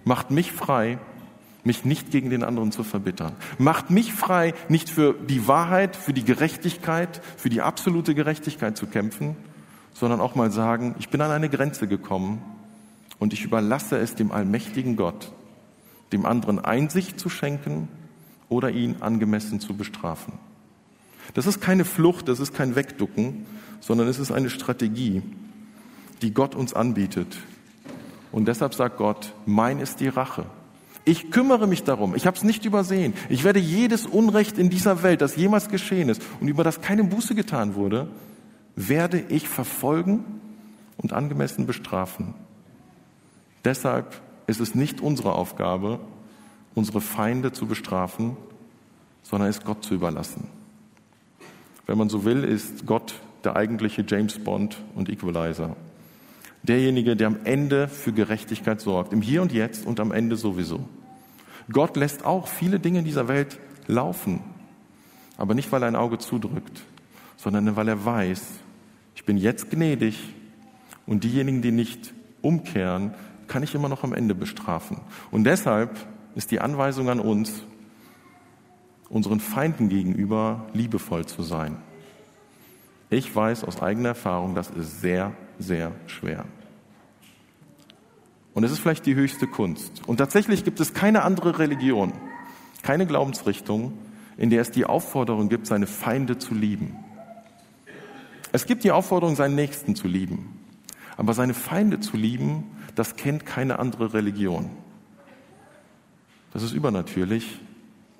macht 0.04 0.30
mich 0.30 0.52
frei, 0.52 0.98
mich 1.64 1.84
nicht 1.84 2.10
gegen 2.10 2.30
den 2.30 2.44
anderen 2.44 2.72
zu 2.72 2.84
verbittern. 2.84 3.34
Macht 3.58 3.90
mich 3.90 4.12
frei, 4.12 4.54
nicht 4.68 4.88
für 4.88 5.14
die 5.14 5.48
Wahrheit, 5.48 5.96
für 5.96 6.12
die 6.12 6.24
Gerechtigkeit, 6.24 7.20
für 7.36 7.50
die 7.50 7.62
absolute 7.62 8.14
Gerechtigkeit 8.14 8.76
zu 8.76 8.86
kämpfen, 8.86 9.36
sondern 9.92 10.20
auch 10.20 10.34
mal 10.34 10.50
sagen, 10.50 10.94
ich 10.98 11.08
bin 11.08 11.20
an 11.20 11.30
eine 11.30 11.48
Grenze 11.48 11.88
gekommen 11.88 12.40
und 13.18 13.32
ich 13.32 13.44
überlasse 13.44 13.98
es 13.98 14.14
dem 14.14 14.30
allmächtigen 14.30 14.96
Gott, 14.96 15.32
dem 16.12 16.26
anderen 16.26 16.58
Einsicht 16.58 17.20
zu 17.20 17.28
schenken 17.28 17.88
oder 18.48 18.70
ihn 18.70 18.96
angemessen 19.00 19.60
zu 19.60 19.74
bestrafen. 19.74 20.34
Das 21.34 21.46
ist 21.46 21.60
keine 21.60 21.84
Flucht, 21.84 22.28
das 22.28 22.40
ist 22.40 22.54
kein 22.54 22.74
Wegducken, 22.74 23.46
sondern 23.80 24.08
es 24.08 24.18
ist 24.18 24.32
eine 24.32 24.50
Strategie, 24.50 25.22
die 26.22 26.32
Gott 26.32 26.54
uns 26.54 26.74
anbietet. 26.74 27.36
Und 28.32 28.48
deshalb 28.48 28.74
sagt 28.74 28.96
Gott, 28.96 29.34
mein 29.46 29.78
ist 29.78 30.00
die 30.00 30.08
Rache. 30.08 30.46
Ich 31.04 31.30
kümmere 31.30 31.66
mich 31.66 31.84
darum. 31.84 32.14
Ich 32.14 32.26
habe 32.26 32.36
es 32.36 32.44
nicht 32.44 32.66
übersehen. 32.66 33.14
Ich 33.30 33.44
werde 33.44 33.60
jedes 33.60 34.04
Unrecht 34.04 34.58
in 34.58 34.68
dieser 34.68 35.02
Welt, 35.02 35.22
das 35.22 35.36
jemals 35.36 35.68
geschehen 35.68 36.08
ist 36.08 36.22
und 36.40 36.48
über 36.48 36.64
das 36.64 36.82
keine 36.82 37.04
Buße 37.04 37.34
getan 37.34 37.74
wurde, 37.74 38.08
werde 38.76 39.24
ich 39.28 39.48
verfolgen 39.48 40.24
und 40.98 41.12
angemessen 41.12 41.66
bestrafen. 41.66 42.34
Deshalb 43.64 44.20
ist 44.48 44.60
es 44.60 44.74
nicht 44.74 45.00
unsere 45.00 45.34
Aufgabe, 45.34 46.00
unsere 46.74 47.00
Feinde 47.00 47.52
zu 47.52 47.66
bestrafen, 47.66 48.36
sondern 49.22 49.48
es 49.48 49.62
Gott 49.62 49.84
zu 49.84 49.94
überlassen. 49.94 50.48
Wenn 51.86 51.98
man 51.98 52.08
so 52.08 52.24
will, 52.24 52.42
ist 52.44 52.86
Gott 52.86 53.14
der 53.44 53.56
eigentliche 53.56 54.04
James 54.06 54.38
Bond 54.38 54.82
und 54.94 55.08
Equalizer. 55.08 55.76
Derjenige, 56.62 57.14
der 57.14 57.28
am 57.28 57.38
Ende 57.44 57.88
für 57.88 58.12
Gerechtigkeit 58.12 58.80
sorgt, 58.80 59.12
im 59.12 59.22
Hier 59.22 59.42
und 59.42 59.52
Jetzt 59.52 59.86
und 59.86 60.00
am 60.00 60.12
Ende 60.12 60.36
sowieso. 60.36 60.80
Gott 61.70 61.96
lässt 61.96 62.24
auch 62.24 62.48
viele 62.48 62.80
Dinge 62.80 63.00
in 63.00 63.04
dieser 63.04 63.28
Welt 63.28 63.58
laufen, 63.86 64.40
aber 65.36 65.54
nicht, 65.54 65.70
weil 65.70 65.82
er 65.82 65.88
ein 65.88 65.96
Auge 65.96 66.18
zudrückt, 66.18 66.82
sondern 67.36 67.76
weil 67.76 67.88
er 67.88 68.04
weiß, 68.04 68.42
ich 69.14 69.24
bin 69.24 69.36
jetzt 69.36 69.70
gnädig 69.70 70.18
und 71.06 71.22
diejenigen, 71.24 71.60
die 71.60 71.70
nicht 71.70 72.14
umkehren, 72.40 73.14
kann 73.48 73.62
ich 73.62 73.74
immer 73.74 73.88
noch 73.88 74.04
am 74.04 74.12
Ende 74.12 74.34
bestrafen. 74.34 75.00
Und 75.30 75.44
deshalb 75.44 75.96
ist 76.34 76.50
die 76.50 76.60
Anweisung 76.60 77.08
an 77.08 77.20
uns, 77.20 77.64
unseren 79.08 79.40
Feinden 79.40 79.88
gegenüber 79.88 80.66
liebevoll 80.74 81.26
zu 81.26 81.42
sein. 81.42 81.78
Ich 83.10 83.34
weiß 83.34 83.64
aus 83.64 83.80
eigener 83.80 84.10
Erfahrung, 84.10 84.54
das 84.54 84.70
ist 84.70 85.00
sehr, 85.00 85.32
sehr 85.58 85.92
schwer. 86.06 86.44
Und 88.52 88.64
es 88.64 88.72
ist 88.72 88.80
vielleicht 88.80 89.06
die 89.06 89.14
höchste 89.14 89.46
Kunst. 89.46 90.02
Und 90.06 90.18
tatsächlich 90.18 90.64
gibt 90.64 90.80
es 90.80 90.92
keine 90.92 91.22
andere 91.22 91.58
Religion, 91.58 92.12
keine 92.82 93.06
Glaubensrichtung, 93.06 93.92
in 94.36 94.50
der 94.50 94.60
es 94.60 94.70
die 94.70 94.84
Aufforderung 94.84 95.48
gibt, 95.48 95.66
seine 95.66 95.86
Feinde 95.86 96.38
zu 96.38 96.54
lieben. 96.54 96.96
Es 98.52 98.66
gibt 98.66 98.84
die 98.84 98.92
Aufforderung, 98.92 99.36
seinen 99.36 99.54
Nächsten 99.54 99.94
zu 99.94 100.08
lieben. 100.08 100.57
Aber 101.18 101.34
seine 101.34 101.52
Feinde 101.52 101.98
zu 101.98 102.16
lieben, 102.16 102.64
das 102.94 103.16
kennt 103.16 103.44
keine 103.44 103.80
andere 103.80 104.14
Religion. 104.14 104.70
Das 106.52 106.62
ist 106.62 106.72
übernatürlich, 106.72 107.58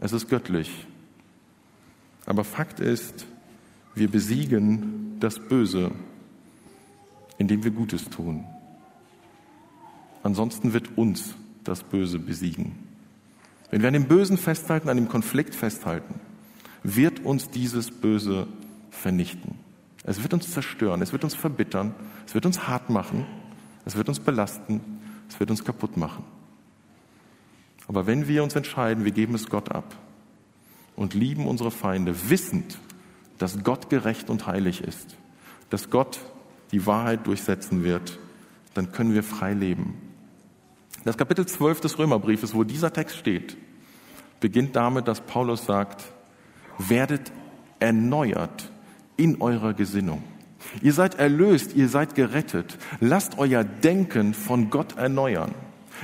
es 0.01 0.13
ist 0.13 0.29
göttlich. 0.29 0.87
Aber 2.27 2.43
Fakt 2.45 2.81
ist, 2.81 3.25
wir 3.95 4.11
besiegen 4.11 5.17
das 5.21 5.39
Böse, 5.39 5.93
indem 7.39 7.63
wir 7.63 7.71
Gutes 7.71 8.11
tun. 8.11 8.45
Ansonsten 10.25 10.73
wird 10.73 10.99
uns 10.99 11.37
das 11.63 11.85
Böse 11.85 12.19
besiegen. 12.19 12.73
Wenn 13.71 13.81
wir 13.81 13.89
an 13.89 13.95
dem 13.95 14.09
Bösen 14.09 14.39
festhalten, 14.39 14.89
an 14.89 14.97
dem 14.97 15.09
Konflikt 15.09 15.55
festhalten, 15.55 16.19
wird 16.83 17.21
uns 17.21 17.49
dieses 17.49 17.93
Böse 17.93 18.49
vernichten. 18.91 19.68
Es 20.09 20.23
wird 20.23 20.33
uns 20.33 20.51
zerstören, 20.51 21.03
es 21.03 21.13
wird 21.13 21.23
uns 21.23 21.35
verbittern, 21.35 21.95
es 22.27 22.33
wird 22.33 22.47
uns 22.47 22.67
hart 22.67 22.89
machen, 22.89 23.27
es 23.85 23.95
wird 23.95 24.09
uns 24.09 24.21
belasten, 24.21 24.81
es 25.29 25.39
wird 25.39 25.51
uns 25.51 25.63
kaputt 25.63 25.99
machen. 25.99 26.25
Aber 27.89 28.07
wenn 28.07 28.27
wir 28.27 28.43
uns 28.43 28.57
entscheiden, 28.57 29.05
wir 29.05 29.13
geben 29.13 29.35
es 29.35 29.51
Gott 29.51 29.71
ab 29.71 29.95
und 30.97 31.13
lieben 31.13 31.47
unsere 31.47 31.71
Feinde, 31.71 32.31
wissend, 32.31 32.79
dass 33.37 33.63
Gott 33.63 33.91
gerecht 33.91 34.31
und 34.31 34.47
heilig 34.47 34.81
ist, 34.81 35.15
dass 35.69 35.91
Gott 35.91 36.21
die 36.73 36.87
Wahrheit 36.87 37.27
durchsetzen 37.27 37.85
wird, 37.85 38.19
dann 38.73 38.93
können 38.93 39.13
wir 39.13 39.23
frei 39.23 39.53
leben. 39.53 40.01
Das 41.05 41.19
Kapitel 41.19 41.45
12 41.45 41.83
des 41.83 41.99
Römerbriefes, 41.99 42.55
wo 42.55 42.65
dieser 42.65 42.95
Text 42.95 43.19
steht, 43.19 43.59
beginnt 44.41 44.75
damit, 44.75 45.07
dass 45.07 45.21
Paulus 45.21 45.67
sagt, 45.67 46.03
werdet 46.79 47.31
erneuert 47.79 48.71
in 49.19 49.43
eurer 49.43 49.75
Gesinnung. 49.75 50.23
Ihr 50.81 50.95
seid 50.95 51.17
erlöst, 51.17 51.77
ihr 51.77 51.89
seid 51.89 52.15
gerettet. 52.15 52.79
Lasst 53.01 53.39
euer 53.39 53.65
Denken 53.65 54.33
von 54.33 54.71
Gott 54.71 54.97
erneuern. 54.97 55.55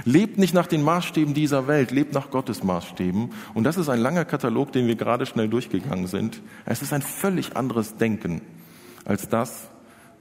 Lebt 0.05 0.39
nicht 0.39 0.55
nach 0.55 0.67
den 0.67 0.83
Maßstäben 0.83 1.35
dieser 1.35 1.69
Welt, 1.69 1.93
lebt 1.93 2.13
nach 2.13 2.31
Gottes 2.31 2.65
Maßstäben. 2.65 3.31
Und 3.55 3.65
das 3.65 3.77
ist 3.77 3.89
ein 3.89 4.01
langer 4.01 4.25
Katalog, 4.25 4.73
den 4.73 4.87
wir 4.87 4.97
gerade 4.97 5.25
schnell 5.25 5.49
durchgegangen 5.49 6.09
sind. 6.09 6.43
Es 6.67 6.83
ist 6.83 6.93
ein 6.93 7.03
völlig 7.03 7.57
anderes 7.57 7.97
Denken 7.97 8.43
als 9.05 9.29
das, 9.29 9.69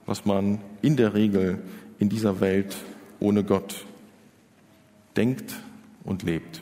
was 0.05 0.25
man 0.25 0.59
in 0.81 0.95
der 0.95 1.13
Regel 1.13 1.63
in 1.97 2.09
dieser 2.09 2.39
Welt 2.39 2.77
ohne 3.19 3.43
Gott 3.43 3.85
denkt 5.15 5.55
und 6.03 6.23
lebt. 6.23 6.61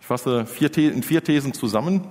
Ich 0.00 0.06
fasse 0.06 0.44
vier 0.44 0.76
in 0.76 1.02
vier 1.02 1.24
Thesen 1.24 1.54
zusammen. 1.54 2.02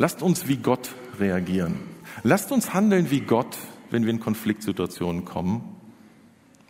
Lasst 0.00 0.22
uns 0.22 0.48
wie 0.48 0.56
Gott 0.56 0.94
reagieren. 1.18 1.74
Lasst 2.22 2.52
uns 2.52 2.72
handeln 2.72 3.10
wie 3.10 3.20
Gott, 3.20 3.58
wenn 3.90 4.04
wir 4.04 4.10
in 4.10 4.18
Konfliktsituationen 4.18 5.26
kommen. 5.26 5.76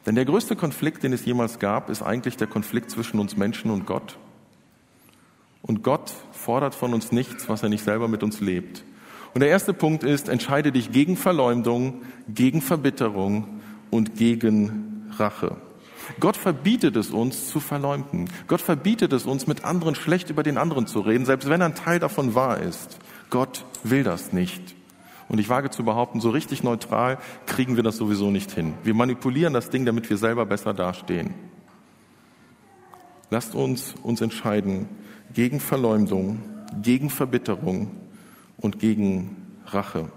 Denn 0.04 0.16
der 0.16 0.24
größte 0.24 0.56
Konflikt, 0.56 1.04
den 1.04 1.12
es 1.12 1.24
jemals 1.24 1.60
gab, 1.60 1.90
ist 1.90 2.02
eigentlich 2.02 2.36
der 2.36 2.48
Konflikt 2.48 2.90
zwischen 2.90 3.20
uns 3.20 3.36
Menschen 3.36 3.70
und 3.70 3.86
Gott. 3.86 4.18
Und 5.62 5.84
Gott 5.84 6.12
fordert 6.32 6.74
von 6.74 6.92
uns 6.92 7.12
nichts, 7.12 7.48
was 7.48 7.62
er 7.62 7.68
nicht 7.68 7.84
selber 7.84 8.08
mit 8.08 8.24
uns 8.24 8.40
lebt. 8.40 8.82
Und 9.32 9.42
der 9.42 9.48
erste 9.48 9.74
Punkt 9.74 10.02
ist, 10.02 10.28
entscheide 10.28 10.72
dich 10.72 10.90
gegen 10.90 11.16
Verleumdung, 11.16 12.02
gegen 12.28 12.60
Verbitterung 12.60 13.60
und 13.92 14.16
gegen 14.16 15.08
Rache. 15.18 15.56
Gott 16.18 16.36
verbietet 16.36 16.96
es 16.96 17.12
uns 17.12 17.48
zu 17.48 17.60
verleumden. 17.60 18.28
Gott 18.48 18.60
verbietet 18.60 19.12
es 19.12 19.24
uns, 19.24 19.46
mit 19.46 19.64
anderen 19.64 19.94
schlecht 19.94 20.30
über 20.30 20.42
den 20.42 20.58
anderen 20.58 20.88
zu 20.88 20.98
reden, 20.98 21.26
selbst 21.26 21.48
wenn 21.48 21.62
ein 21.62 21.76
Teil 21.76 22.00
davon 22.00 22.34
wahr 22.34 22.58
ist. 22.58 22.98
Gott 23.30 23.64
will 23.82 24.02
das 24.02 24.32
nicht. 24.32 24.74
Und 25.28 25.38
ich 25.38 25.48
wage 25.48 25.70
zu 25.70 25.84
behaupten, 25.84 26.20
so 26.20 26.30
richtig 26.30 26.64
neutral 26.64 27.18
kriegen 27.46 27.76
wir 27.76 27.84
das 27.84 27.96
sowieso 27.96 28.32
nicht 28.32 28.50
hin. 28.50 28.74
Wir 28.82 28.94
manipulieren 28.94 29.54
das 29.54 29.70
Ding, 29.70 29.86
damit 29.86 30.10
wir 30.10 30.16
selber 30.16 30.44
besser 30.44 30.74
dastehen. 30.74 31.34
Lasst 33.30 33.54
uns 33.54 33.94
uns 34.02 34.20
entscheiden 34.20 34.88
gegen 35.32 35.60
Verleumdung, 35.60 36.40
gegen 36.82 37.10
Verbitterung 37.10 37.92
und 38.58 38.80
gegen 38.80 39.36
Rache. 39.66 40.10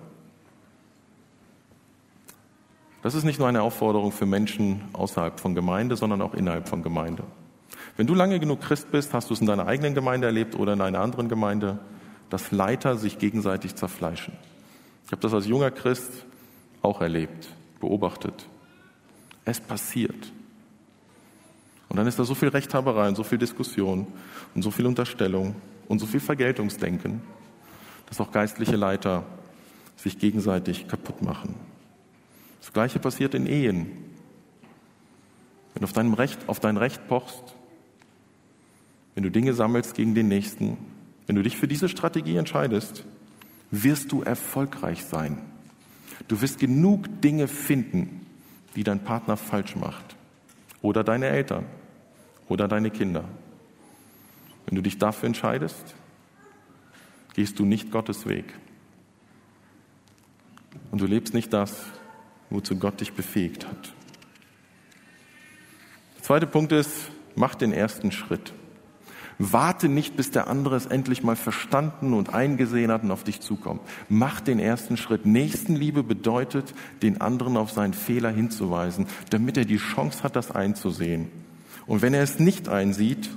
Das 3.04 3.14
ist 3.14 3.24
nicht 3.24 3.38
nur 3.38 3.48
eine 3.48 3.62
Aufforderung 3.62 4.12
für 4.12 4.26
Menschen 4.26 4.82
außerhalb 4.94 5.40
von 5.40 5.54
Gemeinde, 5.54 5.96
sondern 5.96 6.22
auch 6.22 6.34
innerhalb 6.34 6.68
von 6.68 6.82
Gemeinde. 6.82 7.24
Wenn 7.98 8.08
du 8.08 8.16
lange 8.16 8.40
genug 8.40 8.62
Christ 8.62 8.92
bist, 8.92 9.14
hast 9.14 9.30
du 9.30 9.36
es 9.36 9.42
in 9.42 9.48
deiner 9.48 9.68
eigenen 9.68 9.94
Gemeinde 9.94 10.26
erlebt 10.26 10.56
oder 10.56 10.74
in 10.74 10.82
einer 10.82 11.02
anderen 11.02 11.30
Gemeinde, 11.30 11.80
dass 12.34 12.52
Leiter 12.52 12.98
sich 12.98 13.20
gegenseitig 13.20 13.76
zerfleischen. 13.76 14.34
Ich 15.06 15.12
habe 15.12 15.22
das 15.22 15.36
als 15.36 15.46
junger 15.46 15.70
Christ 15.70 16.26
auch 16.82 17.00
erlebt, 17.00 17.48
beobachtet. 17.80 18.50
Es 19.46 19.60
passiert. 19.60 20.32
Und 21.90 21.98
dann 21.98 22.08
ist 22.08 22.18
da 22.18 22.24
so 22.24 22.34
viel 22.34 22.48
Rechthaberei 22.48 23.08
und 23.08 23.14
so 23.14 23.22
viel 23.22 23.38
Diskussion 23.38 24.08
und 24.56 24.64
so 24.64 24.72
viel 24.72 24.88
Unterstellung 24.88 25.54
und 25.88 26.00
so 26.00 26.08
viel 26.08 26.20
Vergeltungsdenken, 26.20 27.22
dass 28.08 28.20
auch 28.20 28.32
geistliche 28.32 28.78
Leiter 28.78 29.24
sich 29.96 30.18
gegenseitig 30.18 30.88
kaputt 30.88 31.22
machen. 31.22 31.54
Das 32.62 32.74
Gleiche 32.74 32.98
passiert 32.98 33.36
in 33.36 33.46
Ehen. 33.46 33.92
wenn 35.76 35.82
du 35.82 35.84
auf, 35.84 35.94
deinem 35.94 36.16
Recht, 36.16 36.40
auf 36.48 36.60
dein 36.60 36.78
Recht 36.78 37.08
pochst, 37.08 37.54
wenn 39.14 39.22
du 39.22 39.30
Dinge 39.30 39.54
sammelst 39.54 39.94
gegen 39.94 40.16
den 40.16 40.30
Nächsten, 40.30 40.80
wenn 41.28 41.36
du 41.36 41.44
dich 41.44 41.58
für 41.58 41.68
diese 41.68 41.90
Strategie 41.90 42.36
entscheidest, 42.36 43.06
wirst 43.72 44.12
du 44.12 44.22
erfolgreich 44.22 45.04
sein. 45.06 45.38
Du 46.28 46.42
wirst 46.42 46.60
genug 46.60 47.22
Dinge 47.22 47.48
finden, 47.48 48.26
die 48.76 48.84
dein 48.84 49.04
Partner 49.04 49.38
falsch 49.38 49.76
macht. 49.76 50.16
Oder 50.82 51.04
deine 51.04 51.28
Eltern. 51.28 51.66
Oder 52.48 52.68
deine 52.68 52.92
Kinder. 52.92 53.26
Wenn 54.66 54.76
du 54.76 54.82
dich 54.82 54.98
dafür 54.98 55.28
entscheidest, 55.28 55.96
gehst 57.34 57.60
du 57.60 57.66
nicht 57.66 57.92
Gottes 57.92 58.28
Weg. 58.28 58.46
Und 60.92 61.02
du 61.02 61.06
lebst 61.06 61.34
nicht 61.34 61.52
das, 61.52 61.86
wozu 62.50 62.76
Gott 62.78 63.02
dich 63.02 63.14
befähigt 63.14 63.68
hat. 63.68 63.94
Der 66.18 66.24
zweite 66.24 66.48
Punkt 66.48 66.72
ist, 66.72 67.10
mach 67.36 67.56
den 67.56 67.74
ersten 67.74 68.12
Schritt. 68.12 68.54
Warte 69.40 69.90
nicht, 69.90 70.16
bis 70.16 70.32
der 70.32 70.48
andere 70.48 70.76
es 70.76 70.86
endlich 70.86 71.24
mal 71.24 71.36
verstanden 71.36 72.14
und 72.14 72.34
eingesehen 72.34 72.92
hat 72.92 73.04
und 73.04 73.12
auf 73.12 73.24
dich 73.24 73.42
zukommt. 73.42 73.82
Mach 74.10 74.42
den 74.42 74.60
ersten 74.60 74.98
Schritt. 74.98 75.26
Nächstenliebe 75.26 76.04
bedeutet, 76.04 76.74
den 77.02 77.22
anderen 77.22 77.58
auf 77.58 77.72
seinen 77.72 77.94
Fehler 77.94 78.30
hinzuweisen, 78.30 79.08
damit 79.30 79.58
er 79.58 79.66
die 79.66 79.78
Chance 79.78 80.24
hat, 80.24 80.36
das 80.36 80.52
einzusehen. 80.52 81.30
Und 81.86 82.02
wenn 82.02 82.14
er 82.14 82.24
es 82.24 82.40
nicht 82.40 82.70
einsieht, 82.70 83.30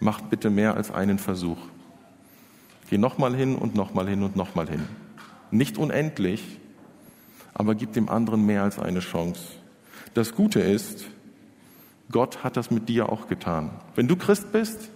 mach 0.00 0.20
bitte 0.20 0.50
mehr 0.50 0.76
als 0.76 0.90
einen 0.90 1.18
Versuch. 1.18 1.58
Geh 2.90 2.98
nochmal 2.98 3.34
hin 3.34 3.56
und 3.56 3.74
nochmal 3.74 4.08
hin 4.08 4.22
und 4.22 4.36
nochmal 4.36 4.68
hin. 4.68 4.82
Nicht 5.50 5.78
unendlich, 5.78 6.58
aber 7.54 7.74
gib 7.74 7.92
dem 7.92 8.08
anderen 8.08 8.44
mehr 8.44 8.62
als 8.62 8.78
eine 8.78 9.00
Chance. 9.00 9.42
Das 10.14 10.34
Gute 10.34 10.60
ist, 10.60 11.06
Gott 12.10 12.44
hat 12.44 12.56
das 12.56 12.70
mit 12.70 12.88
dir 12.88 13.10
auch 13.10 13.28
getan. 13.28 13.70
Wenn 13.94 14.08
du 14.08 14.16
Christ 14.16 14.52
bist, 14.52 14.90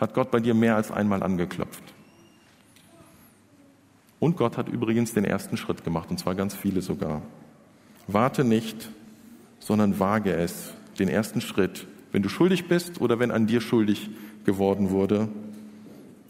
hat 0.00 0.14
Gott 0.14 0.30
bei 0.30 0.40
dir 0.40 0.54
mehr 0.54 0.76
als 0.76 0.90
einmal 0.90 1.22
angeklopft. 1.22 1.82
Und 4.18 4.36
Gott 4.36 4.56
hat 4.56 4.68
übrigens 4.68 5.12
den 5.12 5.24
ersten 5.24 5.56
Schritt 5.56 5.84
gemacht, 5.84 6.10
und 6.10 6.18
zwar 6.18 6.34
ganz 6.34 6.54
viele 6.54 6.82
sogar. 6.82 7.22
Warte 8.06 8.44
nicht, 8.44 8.90
sondern 9.58 10.00
wage 10.00 10.32
es, 10.32 10.72
den 10.98 11.08
ersten 11.08 11.40
Schritt. 11.40 11.86
Wenn 12.12 12.22
du 12.22 12.28
schuldig 12.28 12.66
bist 12.66 13.00
oder 13.00 13.18
wenn 13.18 13.30
an 13.30 13.46
dir 13.46 13.60
schuldig 13.60 14.10
geworden 14.44 14.90
wurde, 14.90 15.28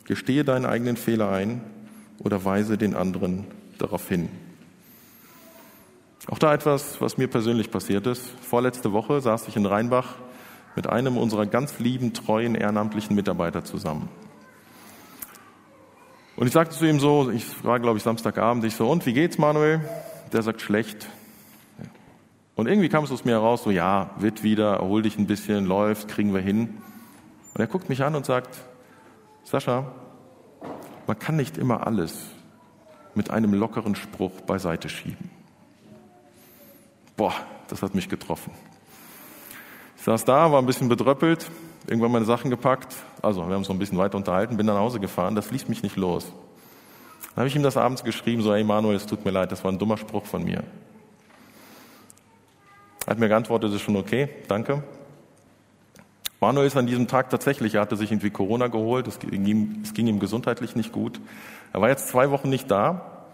gestehe 0.04 0.44
deinen 0.44 0.66
eigenen 0.66 0.96
Fehler 0.96 1.30
ein 1.30 1.60
oder 2.18 2.44
weise 2.44 2.76
den 2.76 2.94
anderen 2.94 3.46
darauf 3.78 4.08
hin. 4.08 4.28
Auch 6.26 6.38
da 6.38 6.52
etwas, 6.52 7.00
was 7.00 7.16
mir 7.16 7.28
persönlich 7.28 7.70
passiert 7.70 8.06
ist. 8.06 8.22
Vorletzte 8.42 8.92
Woche 8.92 9.20
saß 9.20 9.48
ich 9.48 9.56
in 9.56 9.66
Rheinbach 9.66 10.16
mit 10.76 10.88
einem 10.88 11.16
unserer 11.16 11.46
ganz 11.46 11.78
lieben, 11.78 12.12
treuen, 12.12 12.54
ehrenamtlichen 12.54 13.16
Mitarbeiter 13.16 13.64
zusammen. 13.64 14.08
Und 16.36 16.46
ich 16.46 16.52
sagte 16.52 16.76
zu 16.76 16.86
ihm 16.86 17.00
so, 17.00 17.30
ich 17.30 17.64
war 17.64 17.80
glaube 17.80 17.98
ich 17.98 18.02
Samstagabend, 18.02 18.64
ich 18.64 18.74
so, 18.74 18.88
und 18.90 19.04
wie 19.06 19.12
geht's 19.12 19.38
Manuel? 19.38 19.80
Der 20.32 20.42
sagt 20.42 20.60
schlecht. 20.60 21.08
Und 22.54 22.66
irgendwie 22.66 22.88
kam 22.88 23.04
es 23.04 23.10
aus 23.10 23.24
mir 23.24 23.32
heraus, 23.32 23.62
so 23.62 23.70
ja, 23.70 24.10
wird 24.18 24.42
wieder, 24.42 24.74
erhol 24.74 25.02
dich 25.02 25.18
ein 25.18 25.26
bisschen, 25.26 25.66
läuft, 25.66 26.08
kriegen 26.08 26.34
wir 26.34 26.40
hin. 26.40 26.78
Und 27.54 27.60
er 27.60 27.66
guckt 27.66 27.88
mich 27.88 28.02
an 28.02 28.14
und 28.14 28.26
sagt, 28.26 28.58
Sascha, 29.44 29.90
man 31.06 31.18
kann 31.18 31.36
nicht 31.36 31.58
immer 31.58 31.86
alles 31.86 32.30
mit 33.14 33.30
einem 33.30 33.54
lockeren 33.54 33.94
Spruch 33.94 34.40
beiseite 34.42 34.88
schieben. 34.88 35.30
Boah, 37.16 37.34
das 37.68 37.82
hat 37.82 37.94
mich 37.94 38.08
getroffen. 38.08 38.52
Ich 40.00 40.06
saß 40.06 40.24
da, 40.24 40.50
war 40.50 40.62
ein 40.62 40.64
bisschen 40.64 40.88
bedröppelt, 40.88 41.50
irgendwann 41.86 42.10
meine 42.10 42.24
Sachen 42.24 42.48
gepackt. 42.48 42.96
Also, 43.20 43.40
wir 43.42 43.52
haben 43.52 43.56
uns 43.56 43.68
ein 43.68 43.78
bisschen 43.78 43.98
weiter 43.98 44.16
unterhalten, 44.16 44.56
bin 44.56 44.64
nach 44.64 44.78
Hause 44.78 44.98
gefahren. 44.98 45.34
Das 45.34 45.50
ließ 45.50 45.68
mich 45.68 45.82
nicht 45.82 45.96
los. 45.96 46.32
Dann 47.20 47.36
habe 47.36 47.48
ich 47.48 47.54
ihm 47.54 47.62
das 47.62 47.76
abends 47.76 48.02
geschrieben, 48.02 48.40
so, 48.40 48.54
hey 48.54 48.64
Manuel, 48.64 48.96
es 48.96 49.04
tut 49.04 49.26
mir 49.26 49.30
leid, 49.30 49.52
das 49.52 49.62
war 49.62 49.70
ein 49.70 49.78
dummer 49.78 49.98
Spruch 49.98 50.24
von 50.24 50.42
mir. 50.42 50.64
Er 53.04 53.10
hat 53.10 53.18
mir 53.18 53.28
geantwortet, 53.28 53.74
ist 53.74 53.82
schon 53.82 53.96
okay, 53.96 54.30
danke. 54.48 54.82
Manuel 56.40 56.66
ist 56.66 56.78
an 56.78 56.86
diesem 56.86 57.06
Tag 57.06 57.28
tatsächlich, 57.28 57.74
er 57.74 57.82
hatte 57.82 57.96
sich 57.96 58.10
irgendwie 58.10 58.30
Corona 58.30 58.68
geholt, 58.68 59.06
es 59.06 59.18
ging, 59.18 59.44
ihm, 59.44 59.82
es 59.84 59.92
ging 59.92 60.06
ihm 60.06 60.18
gesundheitlich 60.18 60.76
nicht 60.76 60.92
gut. 60.92 61.20
Er 61.74 61.82
war 61.82 61.90
jetzt 61.90 62.08
zwei 62.08 62.30
Wochen 62.30 62.48
nicht 62.48 62.70
da. 62.70 63.26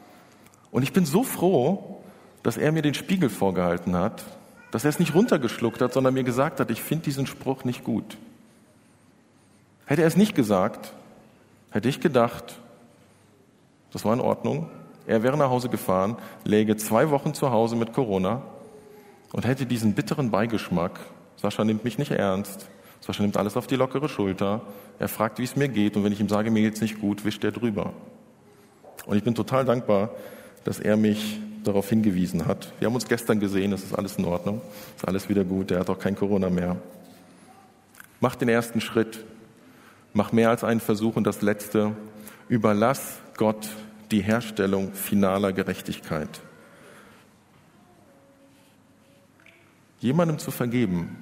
Und 0.72 0.83
ich 0.83 0.92
bin 0.92 1.07
so 1.07 1.22
froh, 1.22 2.02
dass 2.42 2.57
er 2.57 2.72
mir 2.72 2.83
den 2.83 2.94
Spiegel 2.94 3.31
vorgehalten 3.31 3.94
hat 3.94 4.24
dass 4.77 4.85
er 4.85 4.91
es 4.91 4.99
nicht 4.99 5.15
runtergeschluckt 5.15 5.81
hat, 5.81 5.95
sondern 5.95 6.12
mir 6.12 6.23
gesagt 6.23 6.61
hat, 6.61 6.71
ich 6.71 6.83
finde 6.83 7.07
diesen 7.07 7.27
Spruch 7.27 7.65
nicht 7.65 7.83
gut. 7.83 8.19
Hätte 9.87 10.03
er 10.03 10.07
es 10.07 10.19
nicht 10.19 10.35
gesagt, 10.35 10.93
hätte 11.71 11.89
ich 11.89 11.99
gedacht, 11.99 12.61
das 13.91 14.05
war 14.05 14.12
in 14.12 14.21
Ordnung. 14.21 14.69
Er 15.07 15.23
wäre 15.23 15.39
nach 15.39 15.49
Hause 15.49 15.71
gefahren, 15.71 16.19
läge 16.45 16.77
zwei 16.77 17.09
Wochen 17.09 17.33
zu 17.33 17.51
Hause 17.51 17.75
mit 17.75 17.95
Corona 17.95 18.43
und 19.33 19.47
hätte 19.47 19.65
diesen 19.65 19.95
bitteren 19.95 20.31
Beigeschmack. 20.31 21.01
Sascha 21.37 21.65
nimmt 21.65 21.85
mich 21.85 21.97
nicht 21.97 22.11
ernst. 22.11 22.69
Sascha 23.01 23.23
nimmt 23.23 23.39
alles 23.39 23.57
auf 23.57 23.67
die 23.67 23.77
lockere 23.77 24.11
Schulter. 24.11 24.61
Er 24.99 25.09
fragt, 25.09 25.39
wie 25.39 25.45
es 25.45 25.57
mir 25.57 25.69
geht. 25.69 25.97
Und 25.97 26.05
wenn 26.05 26.12
ich 26.12 26.21
ihm 26.21 26.29
sage, 26.29 26.51
mir 26.51 26.61
geht's 26.61 26.83
nicht 26.83 27.01
gut, 27.01 27.25
wischt 27.25 27.43
er 27.45 27.53
drüber. 27.53 27.95
Und 29.07 29.17
ich 29.17 29.25
bin 29.25 29.35
total 29.35 29.65
dankbar, 29.65 30.11
dass 30.65 30.79
er 30.79 30.99
mich 30.99 31.41
darauf 31.66 31.88
hingewiesen 31.88 32.46
hat. 32.46 32.72
Wir 32.79 32.87
haben 32.87 32.94
uns 32.94 33.07
gestern 33.07 33.40
gesehen, 33.40 33.72
es 33.72 33.83
ist 33.83 33.94
alles 33.94 34.16
in 34.16 34.24
Ordnung, 34.24 34.61
es 34.96 35.02
ist 35.02 35.09
alles 35.09 35.29
wieder 35.29 35.44
gut, 35.44 35.70
er 35.70 35.81
hat 35.81 35.90
auch 35.90 35.98
kein 35.98 36.16
Corona 36.16 36.50
mehr. 36.50 36.76
Mach 38.20 38.37
den 38.37 38.48
ersten 38.48 38.81
Schritt, 38.81 39.24
mach 40.12 40.33
mehr 40.33 40.50
als 40.50 40.64
einen 40.64 40.81
Versuch 40.81 41.16
und 41.16 41.24
das 41.24 41.42
letzte, 41.42 41.92
überlass 42.48 43.18
Gott 43.37 43.68
die 44.11 44.22
Herstellung 44.22 44.92
finaler 44.92 45.52
Gerechtigkeit. 45.52 46.40
Jemandem 50.00 50.38
zu 50.38 50.50
vergeben, 50.50 51.16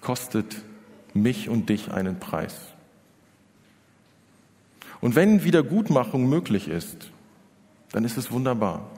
kostet 0.00 0.56
mich 1.14 1.48
und 1.48 1.68
dich 1.68 1.90
einen 1.90 2.20
Preis. 2.20 2.54
Und 5.00 5.14
wenn 5.14 5.44
Wiedergutmachung 5.44 6.28
möglich 6.28 6.68
ist, 6.68 7.10
dann 7.92 8.04
ist 8.04 8.16
es 8.16 8.30
wunderbar. 8.30 8.90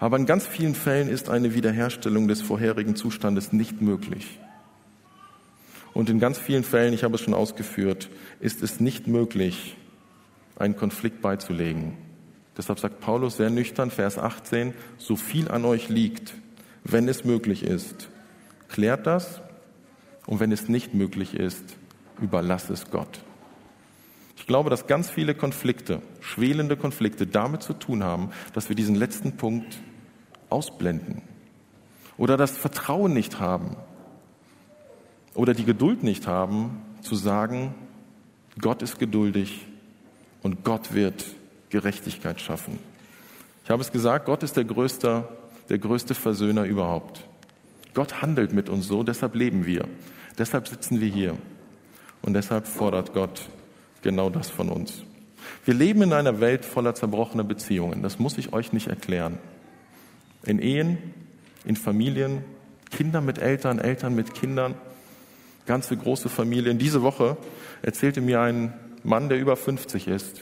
Aber 0.00 0.16
in 0.16 0.26
ganz 0.26 0.46
vielen 0.46 0.74
Fällen 0.74 1.08
ist 1.08 1.28
eine 1.28 1.54
Wiederherstellung 1.54 2.28
des 2.28 2.42
vorherigen 2.42 2.96
Zustandes 2.96 3.52
nicht 3.52 3.80
möglich. 3.80 4.38
Und 5.94 6.10
in 6.10 6.18
ganz 6.18 6.38
vielen 6.38 6.64
Fällen, 6.64 6.92
ich 6.92 7.04
habe 7.04 7.14
es 7.14 7.22
schon 7.22 7.34
ausgeführt, 7.34 8.10
ist 8.40 8.62
es 8.62 8.80
nicht 8.80 9.06
möglich, 9.06 9.76
einen 10.56 10.76
Konflikt 10.76 11.22
beizulegen. 11.22 11.96
Deshalb 12.56 12.78
sagt 12.78 13.00
Paulus 13.00 13.36
sehr 13.36 13.50
nüchtern, 13.50 13.90
Vers 13.90 14.18
18, 14.18 14.74
so 14.98 15.16
viel 15.16 15.48
an 15.48 15.64
euch 15.64 15.88
liegt, 15.88 16.34
wenn 16.84 17.08
es 17.08 17.24
möglich 17.24 17.62
ist, 17.62 18.08
klärt 18.68 19.06
das 19.06 19.40
und 20.26 20.40
wenn 20.40 20.52
es 20.52 20.68
nicht 20.68 20.94
möglich 20.94 21.34
ist, 21.34 21.64
überlasst 22.20 22.70
es 22.70 22.90
Gott. 22.90 23.20
Ich 24.46 24.48
glaube, 24.48 24.70
dass 24.70 24.86
ganz 24.86 25.10
viele 25.10 25.34
Konflikte, 25.34 26.00
schwelende 26.20 26.76
Konflikte 26.76 27.26
damit 27.26 27.64
zu 27.64 27.72
tun 27.72 28.04
haben, 28.04 28.30
dass 28.52 28.68
wir 28.68 28.76
diesen 28.76 28.94
letzten 28.94 29.36
Punkt 29.36 29.76
ausblenden 30.50 31.22
oder 32.16 32.36
das 32.36 32.56
Vertrauen 32.56 33.12
nicht 33.12 33.40
haben 33.40 33.74
oder 35.34 35.52
die 35.52 35.64
Geduld 35.64 36.04
nicht 36.04 36.28
haben, 36.28 36.80
zu 37.00 37.16
sagen, 37.16 37.74
Gott 38.60 38.82
ist 38.82 39.00
geduldig 39.00 39.66
und 40.44 40.62
Gott 40.62 40.94
wird 40.94 41.24
Gerechtigkeit 41.70 42.40
schaffen. 42.40 42.78
Ich 43.64 43.70
habe 43.70 43.82
es 43.82 43.90
gesagt, 43.90 44.26
Gott 44.26 44.44
ist 44.44 44.56
der 44.56 44.64
größte, 44.64 45.26
der 45.70 45.78
größte 45.78 46.14
Versöhner 46.14 46.66
überhaupt. 46.66 47.26
Gott 47.94 48.22
handelt 48.22 48.52
mit 48.52 48.68
uns 48.68 48.86
so, 48.86 49.02
deshalb 49.02 49.34
leben 49.34 49.66
wir. 49.66 49.88
Deshalb 50.38 50.68
sitzen 50.68 51.00
wir 51.00 51.08
hier. 51.08 51.36
Und 52.22 52.34
deshalb 52.34 52.68
fordert 52.68 53.12
Gott 53.12 53.48
genau 54.06 54.30
das 54.30 54.48
von 54.48 54.68
uns. 54.68 55.02
Wir 55.64 55.74
leben 55.74 56.00
in 56.02 56.12
einer 56.12 56.38
Welt 56.38 56.64
voller 56.64 56.94
zerbrochener 56.94 57.42
Beziehungen. 57.42 58.04
Das 58.04 58.20
muss 58.20 58.38
ich 58.38 58.52
euch 58.52 58.72
nicht 58.72 58.86
erklären. 58.86 59.38
In 60.44 60.60
Ehen, 60.60 60.98
in 61.64 61.74
Familien, 61.74 62.44
Kinder 62.92 63.20
mit 63.20 63.38
Eltern, 63.38 63.80
Eltern 63.80 64.14
mit 64.14 64.32
Kindern, 64.32 64.76
ganze 65.66 65.96
große 65.96 66.28
Familien. 66.28 66.78
Diese 66.78 67.02
Woche 67.02 67.36
erzählte 67.82 68.20
mir 68.20 68.40
ein 68.40 68.72
Mann, 69.02 69.28
der 69.28 69.40
über 69.40 69.56
50 69.56 70.06
ist. 70.06 70.40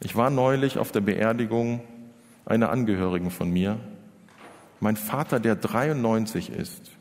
Ich 0.00 0.14
war 0.14 0.30
neulich 0.30 0.78
auf 0.78 0.92
der 0.92 1.00
Beerdigung 1.00 1.80
einer 2.44 2.70
Angehörigen 2.70 3.32
von 3.32 3.50
mir. 3.50 3.80
Mein 4.78 4.96
Vater, 4.96 5.40
der 5.40 5.56
93 5.56 6.50
ist, 6.50 6.92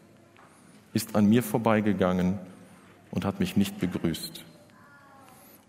ist 0.93 1.15
an 1.15 1.27
mir 1.27 1.43
vorbeigegangen 1.43 2.39
und 3.11 3.25
hat 3.25 3.39
mich 3.39 3.55
nicht 3.55 3.79
begrüßt. 3.79 4.43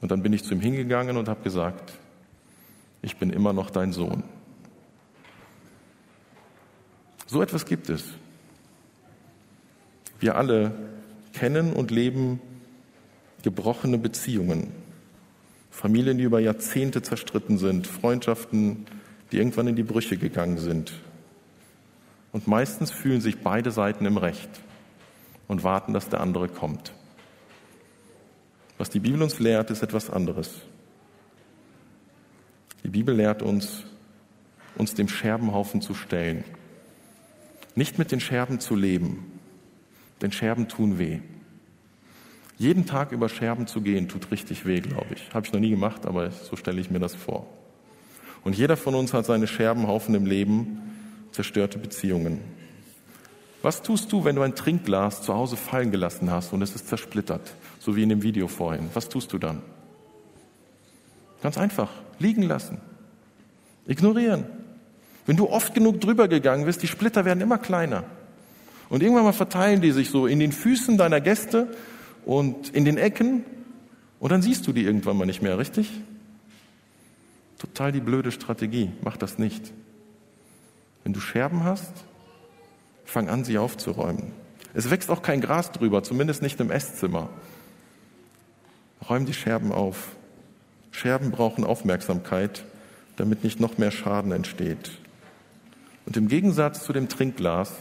Und 0.06 0.12
dann 0.12 0.22
bin 0.22 0.32
ich 0.32 0.44
zu 0.44 0.54
ihm 0.54 0.60
hingegangen 0.60 1.16
und 1.16 1.28
habe 1.28 1.42
gesagt, 1.42 1.94
ich 3.02 3.16
bin 3.16 3.30
immer 3.30 3.52
noch 3.52 3.70
dein 3.70 3.92
Sohn. 3.92 4.22
So 7.26 7.42
etwas 7.42 7.66
gibt 7.66 7.88
es. 7.88 8.04
Wir 10.20 10.36
alle 10.36 10.70
kennen 11.32 11.72
und 11.72 11.90
leben 11.90 12.38
gebrochene 13.42 13.98
Beziehungen. 13.98 14.70
Familien, 15.72 16.18
die 16.18 16.22
über 16.22 16.38
Jahrzehnte 16.38 17.02
zerstritten 17.02 17.58
sind, 17.58 17.88
Freundschaften, 17.88 18.86
die 19.32 19.38
irgendwann 19.38 19.66
in 19.66 19.74
die 19.74 19.82
Brüche 19.82 20.18
gegangen 20.18 20.58
sind. 20.58 20.92
Und 22.30 22.46
meistens 22.46 22.92
fühlen 22.92 23.20
sich 23.20 23.40
beide 23.40 23.72
Seiten 23.72 24.06
im 24.06 24.18
Recht 24.18 24.50
und 25.48 25.64
warten, 25.64 25.92
dass 25.92 26.08
der 26.08 26.20
andere 26.20 26.46
kommt. 26.46 26.92
Was 28.78 28.90
die 28.90 29.00
Bibel 29.00 29.22
uns 29.22 29.38
lehrt, 29.38 29.70
ist 29.70 29.82
etwas 29.82 30.10
anderes. 30.10 30.54
Die 32.84 32.88
Bibel 32.88 33.14
lehrt 33.14 33.42
uns, 33.42 33.84
uns 34.76 34.94
dem 34.94 35.08
Scherbenhaufen 35.08 35.80
zu 35.80 35.94
stellen. 35.94 36.44
Nicht 37.74 37.98
mit 37.98 38.12
den 38.12 38.20
Scherben 38.20 38.60
zu 38.60 38.74
leben, 38.74 39.40
denn 40.22 40.32
Scherben 40.32 40.68
tun 40.68 40.98
weh. 40.98 41.20
Jeden 42.58 42.86
Tag 42.86 43.12
über 43.12 43.28
Scherben 43.28 43.66
zu 43.66 43.82
gehen, 43.82 44.08
tut 44.08 44.30
richtig 44.30 44.64
weh, 44.64 44.80
glaube 44.80 45.14
ich. 45.14 45.34
Habe 45.34 45.46
ich 45.46 45.52
noch 45.52 45.60
nie 45.60 45.70
gemacht, 45.70 46.06
aber 46.06 46.30
so 46.30 46.56
stelle 46.56 46.80
ich 46.80 46.90
mir 46.90 47.00
das 47.00 47.14
vor. 47.14 47.46
Und 48.44 48.56
jeder 48.56 48.76
von 48.76 48.94
uns 48.94 49.12
hat 49.12 49.26
seine 49.26 49.46
Scherbenhaufen 49.46 50.14
im 50.14 50.24
Leben, 50.24 50.80
zerstörte 51.32 51.78
Beziehungen. 51.78 52.40
Was 53.60 53.82
tust 53.82 54.12
du, 54.12 54.24
wenn 54.24 54.36
du 54.36 54.42
ein 54.42 54.54
Trinkglas 54.54 55.22
zu 55.22 55.34
Hause 55.34 55.56
fallen 55.56 55.90
gelassen 55.90 56.30
hast 56.30 56.52
und 56.52 56.62
es 56.62 56.74
ist 56.74 56.88
zersplittert, 56.88 57.52
so 57.86 57.94
wie 57.94 58.02
in 58.02 58.08
dem 58.08 58.22
Video 58.22 58.48
vorhin? 58.48 58.90
Was 58.94 59.08
tust 59.08 59.32
du 59.32 59.38
dann? 59.38 59.62
Ganz 61.40 61.56
einfach, 61.56 61.88
liegen 62.18 62.42
lassen, 62.42 62.78
ignorieren. 63.86 64.44
Wenn 65.24 65.36
du 65.36 65.48
oft 65.48 65.72
genug 65.72 66.00
drüber 66.00 66.26
gegangen 66.26 66.64
bist, 66.64 66.82
die 66.82 66.88
Splitter 66.88 67.24
werden 67.24 67.40
immer 67.40 67.58
kleiner. 67.58 68.02
Und 68.88 69.04
irgendwann 69.04 69.22
mal 69.22 69.32
verteilen 69.32 69.82
die 69.82 69.92
sich 69.92 70.10
so 70.10 70.26
in 70.26 70.40
den 70.40 70.50
Füßen 70.50 70.98
deiner 70.98 71.20
Gäste 71.20 71.68
und 72.24 72.70
in 72.70 72.84
den 72.84 72.98
Ecken 72.98 73.44
und 74.18 74.32
dann 74.32 74.42
siehst 74.42 74.66
du 74.66 74.72
die 74.72 74.82
irgendwann 74.82 75.16
mal 75.16 75.24
nicht 75.24 75.42
mehr, 75.42 75.56
richtig? 75.56 75.92
Total 77.58 77.92
die 77.92 78.00
blöde 78.00 78.32
Strategie. 78.32 78.90
Mach 79.02 79.16
das 79.16 79.38
nicht. 79.38 79.72
Wenn 81.04 81.12
du 81.12 81.20
Scherben 81.20 81.62
hast, 81.62 81.92
fang 83.04 83.28
an, 83.28 83.44
sie 83.44 83.58
aufzuräumen. 83.58 84.32
Es 84.74 84.90
wächst 84.90 85.08
auch 85.08 85.22
kein 85.22 85.40
Gras 85.40 85.70
drüber, 85.70 86.02
zumindest 86.02 86.42
nicht 86.42 86.58
im 86.58 86.72
Esszimmer. 86.72 87.28
Räum 89.08 89.26
die 89.26 89.34
Scherben 89.34 89.72
auf. 89.72 90.08
Scherben 90.90 91.30
brauchen 91.30 91.64
Aufmerksamkeit, 91.64 92.64
damit 93.16 93.44
nicht 93.44 93.60
noch 93.60 93.78
mehr 93.78 93.90
Schaden 93.90 94.32
entsteht. 94.32 94.90
Und 96.06 96.16
im 96.16 96.28
Gegensatz 96.28 96.84
zu 96.84 96.92
dem 96.92 97.08
Trinkglas, 97.08 97.72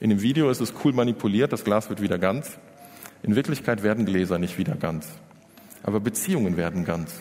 in 0.00 0.10
dem 0.10 0.22
Video 0.22 0.50
ist 0.50 0.60
es 0.60 0.74
cool 0.84 0.92
manipuliert, 0.92 1.52
das 1.52 1.64
Glas 1.64 1.88
wird 1.88 2.00
wieder 2.00 2.18
ganz. 2.18 2.58
In 3.22 3.36
Wirklichkeit 3.36 3.82
werden 3.82 4.04
Gläser 4.04 4.38
nicht 4.38 4.58
wieder 4.58 4.74
ganz, 4.74 5.06
aber 5.82 6.00
Beziehungen 6.00 6.56
werden 6.56 6.84
ganz. 6.84 7.14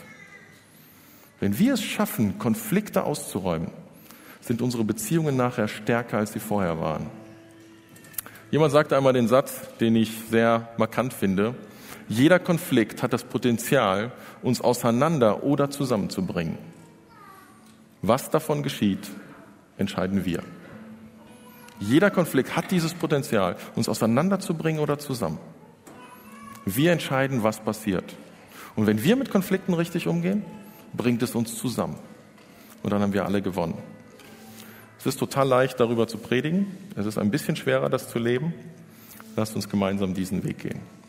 Wenn 1.39 1.57
wir 1.57 1.73
es 1.73 1.83
schaffen, 1.83 2.39
Konflikte 2.39 3.03
auszuräumen, 3.03 3.71
sind 4.41 4.61
unsere 4.61 4.83
Beziehungen 4.83 5.37
nachher 5.37 5.67
stärker, 5.67 6.17
als 6.17 6.33
sie 6.33 6.39
vorher 6.39 6.79
waren. 6.79 7.07
Jemand 8.49 8.71
sagte 8.71 8.97
einmal 8.97 9.13
den 9.13 9.27
Satz, 9.27 9.53
den 9.79 9.95
ich 9.95 10.11
sehr 10.29 10.69
markant 10.77 11.13
finde. 11.13 11.55
Jeder 12.11 12.39
Konflikt 12.39 13.03
hat 13.03 13.13
das 13.13 13.23
Potenzial, 13.23 14.11
uns 14.41 14.59
auseinander 14.59 15.45
oder 15.45 15.69
zusammenzubringen. 15.69 16.57
Was 18.01 18.29
davon 18.29 18.63
geschieht, 18.63 19.09
entscheiden 19.77 20.25
wir. 20.25 20.43
Jeder 21.79 22.11
Konflikt 22.11 22.53
hat 22.57 22.69
dieses 22.69 22.93
Potenzial, 22.93 23.55
uns 23.77 23.87
auseinanderzubringen 23.87 24.81
oder 24.81 24.99
zusammen. 24.99 25.39
Wir 26.65 26.91
entscheiden, 26.91 27.43
was 27.43 27.61
passiert. 27.61 28.13
Und 28.75 28.87
wenn 28.87 29.01
wir 29.01 29.15
mit 29.15 29.31
Konflikten 29.31 29.73
richtig 29.73 30.05
umgehen, 30.05 30.43
bringt 30.91 31.23
es 31.23 31.33
uns 31.33 31.55
zusammen. 31.55 31.95
Und 32.83 32.91
dann 32.91 33.01
haben 33.01 33.13
wir 33.13 33.23
alle 33.23 33.41
gewonnen. 33.41 33.77
Es 34.99 35.05
ist 35.05 35.17
total 35.17 35.47
leicht, 35.47 35.79
darüber 35.79 36.09
zu 36.09 36.17
predigen. 36.17 36.75
Es 36.97 37.05
ist 37.05 37.17
ein 37.17 37.31
bisschen 37.31 37.55
schwerer, 37.55 37.89
das 37.89 38.09
zu 38.09 38.19
leben. 38.19 38.53
Lasst 39.37 39.55
uns 39.55 39.69
gemeinsam 39.69 40.13
diesen 40.13 40.43
Weg 40.43 40.57
gehen. 40.57 41.00